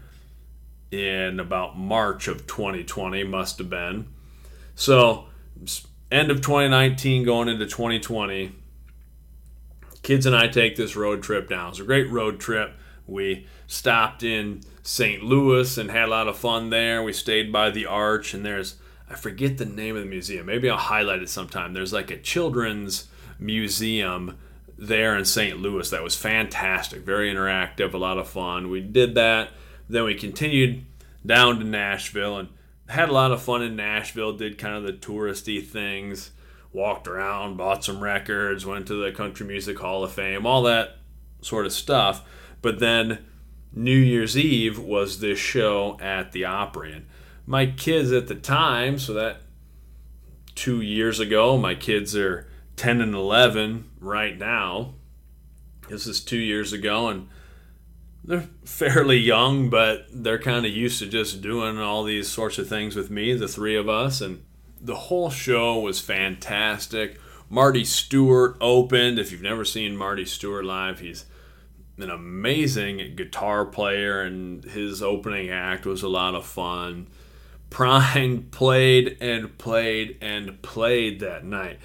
in 0.91 1.39
about 1.39 1.77
March 1.77 2.27
of 2.27 2.47
2020, 2.47 3.23
must 3.23 3.57
have 3.59 3.69
been. 3.69 4.07
So, 4.75 5.25
end 6.11 6.31
of 6.31 6.41
2019 6.41 7.23
going 7.23 7.47
into 7.47 7.65
2020. 7.65 8.51
kids 10.01 10.25
and 10.25 10.35
I 10.35 10.47
take 10.47 10.75
this 10.75 10.95
road 10.95 11.21
trip 11.21 11.49
down. 11.49 11.69
It's 11.69 11.79
a 11.79 11.83
great 11.83 12.09
road 12.09 12.39
trip. 12.39 12.73
We 13.05 13.47
stopped 13.67 14.23
in 14.23 14.61
St. 14.83 15.23
Louis 15.23 15.77
and 15.77 15.91
had 15.91 16.05
a 16.05 16.11
lot 16.11 16.27
of 16.27 16.37
fun 16.37 16.69
there. 16.69 17.03
We 17.03 17.13
stayed 17.13 17.51
by 17.51 17.69
the 17.69 17.85
Arch, 17.85 18.33
and 18.33 18.45
there's 18.45 18.75
I 19.09 19.15
forget 19.15 19.57
the 19.57 19.65
name 19.65 19.95
of 19.95 20.03
the 20.03 20.09
museum. 20.09 20.45
Maybe 20.45 20.69
I'll 20.69 20.77
highlight 20.77 21.21
it 21.21 21.29
sometime. 21.29 21.73
There's 21.73 21.93
like 21.93 22.11
a 22.11 22.17
children's 22.17 23.07
museum 23.39 24.37
there 24.77 25.17
in 25.17 25.25
St. 25.25 25.59
Louis 25.59 25.89
that 25.89 26.03
was 26.03 26.15
fantastic, 26.15 27.01
very 27.01 27.33
interactive, 27.33 27.93
a 27.93 27.97
lot 27.97 28.17
of 28.17 28.29
fun. 28.29 28.69
We 28.69 28.81
did 28.81 29.15
that. 29.15 29.49
Then 29.89 30.03
we 30.03 30.13
continued 30.13 30.85
down 31.25 31.59
to 31.59 31.65
Nashville 31.65 32.37
and 32.37 32.49
had 32.87 33.09
a 33.09 33.13
lot 33.13 33.31
of 33.31 33.41
fun 33.41 33.61
in 33.61 33.75
Nashville, 33.75 34.33
did 34.33 34.57
kind 34.57 34.75
of 34.75 34.83
the 34.83 34.93
touristy 34.93 35.65
things, 35.65 36.31
walked 36.71 37.07
around, 37.07 37.57
bought 37.57 37.83
some 37.83 38.01
records, 38.01 38.65
went 38.65 38.87
to 38.87 39.03
the 39.03 39.11
Country 39.11 39.45
Music 39.45 39.79
Hall 39.79 40.03
of 40.03 40.11
Fame, 40.11 40.45
all 40.45 40.63
that 40.63 40.97
sort 41.41 41.65
of 41.65 41.73
stuff. 41.73 42.23
But 42.61 42.79
then 42.79 43.25
New 43.73 43.97
Year's 43.97 44.37
Eve 44.37 44.79
was 44.79 45.19
this 45.19 45.39
show 45.39 45.97
at 45.99 46.31
the 46.31 46.45
Opry. 46.45 46.93
And 46.93 47.05
my 47.45 47.65
kids 47.65 48.11
at 48.11 48.27
the 48.27 48.35
time, 48.35 48.99
so 48.99 49.13
that 49.13 49.41
two 50.55 50.81
years 50.81 51.19
ago, 51.19 51.57
my 51.57 51.75
kids 51.75 52.15
are 52.15 52.47
10 52.75 53.01
and 53.01 53.15
11 53.15 53.89
right 53.99 54.37
now. 54.37 54.93
This 55.89 56.05
is 56.05 56.21
two 56.21 56.37
years 56.37 56.73
ago, 56.73 57.07
and 57.07 57.27
they're 58.23 58.49
fairly 58.65 59.17
young, 59.17 59.69
but 59.69 60.07
they're 60.11 60.39
kind 60.39 60.65
of 60.65 60.71
used 60.71 60.99
to 60.99 61.07
just 61.07 61.41
doing 61.41 61.79
all 61.79 62.03
these 62.03 62.27
sorts 62.27 62.57
of 62.57 62.67
things 62.67 62.95
with 62.95 63.09
me, 63.09 63.33
the 63.33 63.47
three 63.47 63.75
of 63.75 63.89
us. 63.89 64.21
And 64.21 64.43
the 64.81 64.95
whole 64.95 65.29
show 65.29 65.79
was 65.79 65.99
fantastic. 65.99 67.19
Marty 67.49 67.83
Stuart 67.83 68.57
opened. 68.61 69.19
If 69.19 69.31
you've 69.31 69.41
never 69.41 69.65
seen 69.65 69.97
Marty 69.97 70.25
Stuart 70.25 70.65
live, 70.65 70.99
he's 70.99 71.25
an 71.97 72.09
amazing 72.09 73.15
guitar 73.15 73.65
player, 73.65 74.21
and 74.21 74.63
his 74.63 75.01
opening 75.01 75.49
act 75.49 75.85
was 75.85 76.03
a 76.03 76.07
lot 76.07 76.35
of 76.35 76.45
fun. 76.45 77.07
Prine 77.69 78.49
played 78.51 79.17
and 79.19 79.57
played 79.57 80.17
and 80.21 80.61
played 80.61 81.19
that 81.19 81.43
night. 81.43 81.79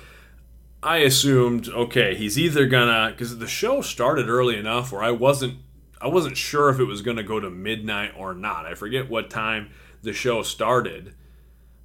I 0.83 0.99
assumed, 0.99 1.69
okay, 1.69 2.15
he's 2.15 2.39
either 2.39 2.67
gonna 2.67 3.11
because 3.11 3.39
the 3.39 3.47
show 3.47 3.81
started 3.81 4.29
early 4.29 4.59
enough 4.59 4.93
where 4.93 5.03
I 5.03 5.13
wasn't 5.13 5.57
I 6.01 6.09
wasn't 6.09 6.37
sure 6.37 6.69
if 6.69 6.79
it 6.79 6.85
was 6.85 7.03
gonna 7.03 7.23
go 7.23 7.41
to 7.41 7.51
midnight 7.51 8.13
or 8.17 8.35
not. 8.35 8.67
I 8.67 8.75
forget 8.75 9.09
what 9.09 9.31
time 9.31 9.71
the 10.03 10.13
show 10.13 10.43
started, 10.43 11.15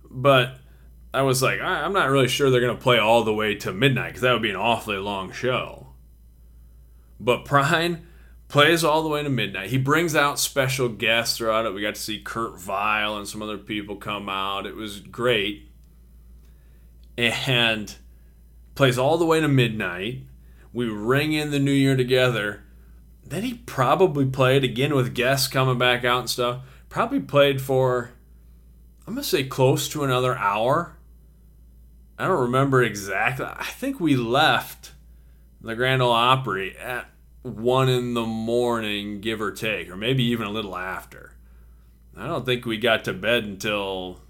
but 0.10 0.58
I 1.13 1.22
was 1.22 1.41
like, 1.41 1.62
I'm 1.62 1.93
not 1.93 2.10
really 2.10 2.28
sure 2.28 2.50
they're 2.50 2.62
gonna 2.62 2.76
play 2.76 3.00
all 3.00 3.24
the 3.24 3.34
way 3.34 3.56
to 3.56 3.74
midnight 3.74 4.10
because 4.10 4.22
that 4.22 4.34
would 4.34 4.41
be 4.41 4.50
an 4.50 4.56
awfully 4.56 4.98
long 4.98 5.32
show. 5.32 5.88
But 7.19 7.45
Prine 7.45 8.02
plays 8.48 8.84
all 8.84 9.04
the 9.04 9.10
way 9.10 9.22
to 9.24 9.30
midnight. 9.30 9.69
He 9.69 9.78
brings 9.78 10.15
out 10.15 10.39
special 10.39 10.89
guests 10.89 11.38
throughout 11.38 11.65
it. 11.65 11.74
We 11.74 11.82
got 11.82 11.95
to 11.95 12.02
see 12.02 12.19
Kurt 12.19 12.60
Vile 12.60 13.17
and 13.17 13.28
some 13.28 13.41
other 13.41 13.58
people 13.58 13.95
come 13.95 14.28
out. 14.28 14.65
It 14.65 14.76
was 14.76 15.00
great. 15.00 15.69
And 17.17 17.93
plays 18.76 18.98
all 18.98 19.17
the 19.17 19.26
way 19.26 19.39
to 19.39 19.48
midnight. 19.48 20.24
We 20.74 20.88
ring 20.88 21.34
in 21.34 21.52
the 21.52 21.60
new 21.60 21.72
year 21.72 21.95
together. 21.95 22.63
Then 23.30 23.44
he 23.44 23.54
probably 23.54 24.26
played 24.26 24.63
again 24.63 24.96
with 24.96 25.13
guests 25.13 25.48
coming 25.48 25.78
back 25.78 26.04
out 26.04 26.22
and 26.22 26.30
stuff. 26.30 26.63
Probably 26.89 27.20
played 27.20 27.62
for, 27.62 28.12
I'm 29.08 29.13
going 29.13 29.24
to 29.24 29.30
say 29.30 29.44
close 29.44 29.88
to 29.89 30.04
another 30.04 30.36
hour. 30.36 30.98
I 32.18 32.28
don't 32.28 32.42
remember 32.42 32.82
exactly. 32.82 33.46
I 33.46 33.65
think 33.65 34.00
we 34.00 34.15
left 34.15 34.94
the 35.62 35.76
Grand 35.76 36.02
Ole 36.02 36.12
Opry 36.12 36.76
at 36.76 37.08
one 37.44 37.88
in 37.88 38.15
the 38.15 38.26
morning, 38.26 39.22
give 39.22 39.42
or 39.42 39.52
take, 39.52 39.89
or 39.89 39.96
maybe 39.96 40.24
even 40.24 40.48
a 40.48 40.52
little 40.52 40.76
after. 40.76 41.34
I 42.18 42.26
don't 42.26 42.46
think 42.46 42.65
we 42.65 42.78
got 42.78 43.06
to 43.06 43.13
bed 43.13 43.44
until 43.44 44.22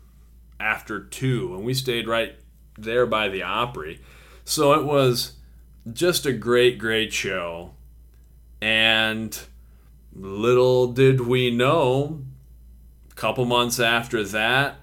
after 0.59 0.99
two, 0.99 1.55
and 1.55 1.63
we 1.63 1.73
stayed 1.73 2.07
right 2.07 2.35
there 2.77 3.05
by 3.05 3.29
the 3.29 3.43
Opry. 3.43 4.01
So 4.43 4.73
it 4.73 4.85
was 4.85 5.37
just 5.91 6.25
a 6.25 6.33
great, 6.33 6.77
great 6.77 7.13
show. 7.13 7.71
And 8.61 9.39
little 10.13 10.91
did 10.91 11.21
we 11.21 11.51
know, 11.51 12.21
a 13.11 13.15
couple 13.15 13.45
months 13.45 13.79
after 13.79 14.23
that, 14.23 14.75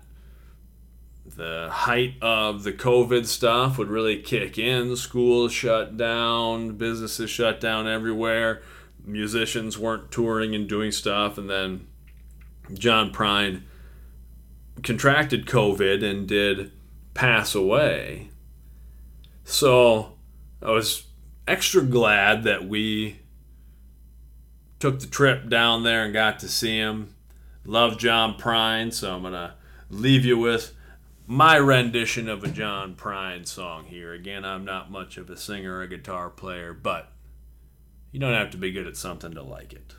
the 1.37 1.69
height 1.71 2.15
of 2.23 2.63
the 2.63 2.73
COVID 2.73 3.27
stuff 3.27 3.77
would 3.77 3.89
really 3.89 4.23
kick 4.23 4.57
in. 4.59 4.97
Schools 4.97 5.53
shut 5.53 5.97
down, 5.97 6.77
businesses 6.77 7.29
shut 7.29 7.61
down 7.61 7.87
everywhere, 7.87 8.63
musicians 9.05 9.77
weren't 9.77 10.11
touring 10.11 10.55
and 10.55 10.69
doing 10.69 10.91
stuff, 10.91 11.37
and 11.37 11.51
then 11.51 11.87
John 12.73 13.13
Prine 13.13 13.63
contracted 14.83 15.47
COVID 15.47 16.03
and 16.03 16.27
did 16.27 16.73
pass 17.13 17.55
away. 17.55 18.31
So 19.45 20.17
I 20.63 20.71
was 20.71 21.05
extra 21.47 21.83
glad 21.83 22.45
that 22.45 22.67
we 22.67 23.21
took 24.79 25.01
the 25.01 25.07
trip 25.07 25.49
down 25.49 25.83
there 25.83 26.05
and 26.05 26.13
got 26.13 26.39
to 26.41 26.49
see 26.49 26.77
him. 26.77 27.15
Love 27.65 27.99
John 27.99 28.35
Prine, 28.35 28.93
so 28.93 29.15
I'm 29.15 29.23
to 29.23 29.55
leave 29.91 30.25
you 30.25 30.39
with 30.39 30.75
my 31.27 31.57
rendition 31.57 32.29
of 32.29 32.45
a 32.45 32.49
John 32.49 32.95
Prine 32.95 33.47
song 33.47 33.87
here. 33.87 34.13
Again, 34.13 34.45
I'm 34.45 34.65
not 34.65 34.91
much 34.91 35.17
of 35.17 35.29
a 35.29 35.37
singer 35.37 35.79
or 35.79 35.83
a 35.83 35.89
guitar 35.89 36.31
player, 36.31 36.73
but 36.73 37.11
you 38.13 38.21
don't 38.21 38.35
have 38.35 38.51
to 38.51 38.57
be 38.57 38.71
good 38.71 38.87
at 38.87 38.97
something 38.97 39.33
to 39.35 39.43
like 39.43 39.73
it. 39.73 39.95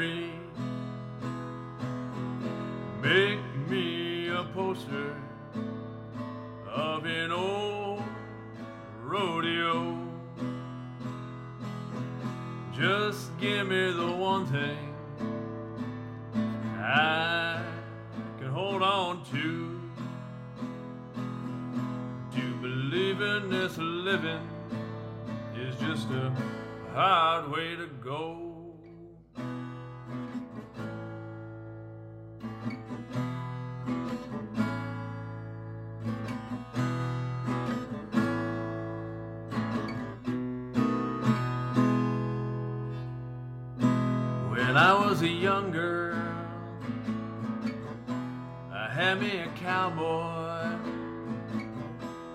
Montgomery 0.00 0.30
Make 3.02 3.68
me 3.68 4.28
a 4.28 4.44
poster 4.54 5.16
of 6.66 7.04
an 7.04 7.32
old 7.32 8.02
rodeo. 9.02 9.96
Just 12.72 13.38
give 13.38 13.66
me 13.66 13.92
the 13.92 14.12
one 14.12 14.46
thing 14.46 14.94
I 16.78 17.62
can 18.38 18.50
hold 18.50 18.82
on 18.82 19.24
to. 19.32 19.80
To 22.36 22.54
believe 22.60 23.20
in 23.20 23.50
this 23.50 23.76
living 23.78 24.48
is 25.56 25.74
just 25.76 26.08
a 26.10 26.32
hard 26.92 27.50
way 27.50 27.76
to 27.76 27.86
go. 28.02 28.39
Girl. 45.72 46.16
I 48.72 48.88
had 48.92 49.20
me 49.20 49.38
a 49.38 49.48
cowboy. 49.56 50.76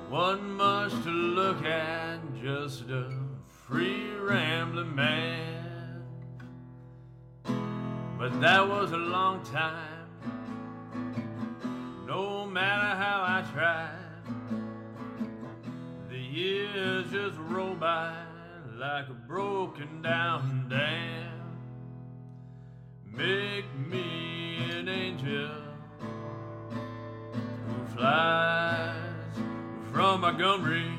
Wasn't 0.10 0.50
much 0.52 0.92
to 1.04 1.10
look 1.10 1.64
at, 1.66 2.20
just 2.42 2.90
a 2.90 3.12
free 3.68 4.12
rambling 4.16 4.96
man. 4.96 6.04
but 8.18 8.40
that 8.42 8.68
was 8.68 8.92
a 8.92 8.98
long 8.98 9.44
time. 9.46 10.08
No 12.08 12.46
matter 12.46 12.96
how 12.96 13.24
I 13.28 13.44
tried, 13.54 14.24
the 16.10 16.18
years 16.18 17.12
just 17.12 17.38
roll 17.40 17.76
by 17.76 18.16
like 18.78 19.10
a 19.10 19.14
broken 19.14 20.02
down 20.02 20.68
dam. 20.70 21.25
Make 23.18 23.66
me 23.90 24.58
an 24.72 24.90
angel 24.90 25.50
who 26.70 27.86
flies 27.96 29.38
from 29.94 30.20
Montgomery. 30.22 30.95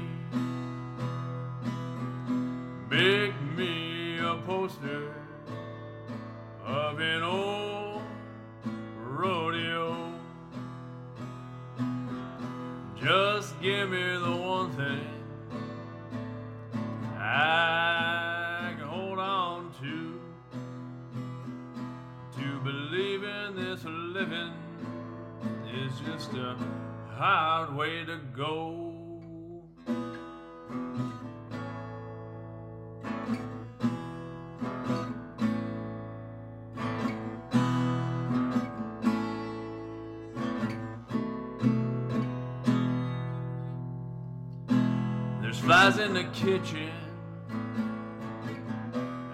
In 46.07 46.15
the 46.15 46.25
kitchen. 46.33 46.93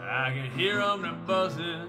I 0.08 0.32
can 0.34 0.50
hear 0.52 0.78
them 0.78 1.22
buzzing. 1.26 1.88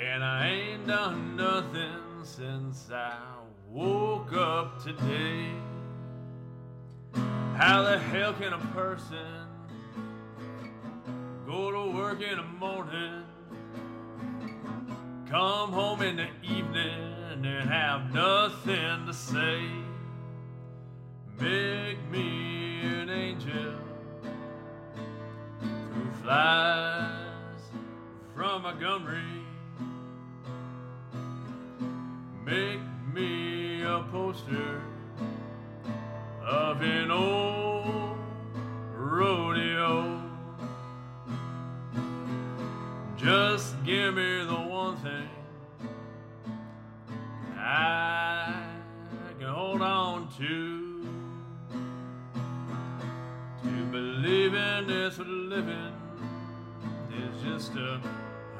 And 0.00 0.22
I 0.22 0.48
ain't 0.48 0.86
done 0.86 1.36
nothing 1.36 2.22
since 2.22 2.90
I 2.92 3.18
woke 3.68 4.32
up 4.34 4.84
today. 4.84 5.50
How 7.56 7.82
the 7.82 7.98
hell 7.98 8.32
can 8.34 8.52
a 8.52 8.58
person 8.72 9.48
go 11.44 11.72
to 11.72 11.96
work 11.96 12.22
in 12.22 12.36
the 12.36 12.44
morning, 12.44 13.24
come 15.28 15.72
home 15.72 16.02
in 16.02 16.16
the 16.16 16.28
evening, 16.44 17.44
and 17.44 17.68
have 17.68 18.14
nothing 18.14 19.06
to 19.06 19.12
say? 19.12 19.60
Make 21.40 21.98
me 22.10 22.43
from 28.94 29.02
Montgomery. 29.02 29.33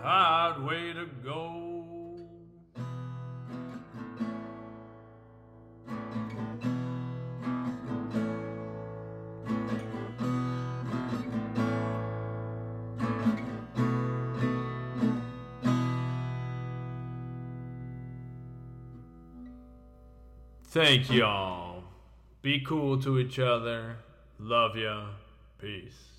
Hard 0.04 0.62
way 0.62 0.92
to 0.92 1.06
go. 1.24 1.64
Thank 20.66 21.10
y'all. 21.10 21.84
Be 22.42 22.60
cool 22.60 23.00
to 23.00 23.18
each 23.18 23.38
other. 23.38 23.96
Love 24.38 24.76
ya. 24.76 25.06
Peace. 25.58 26.13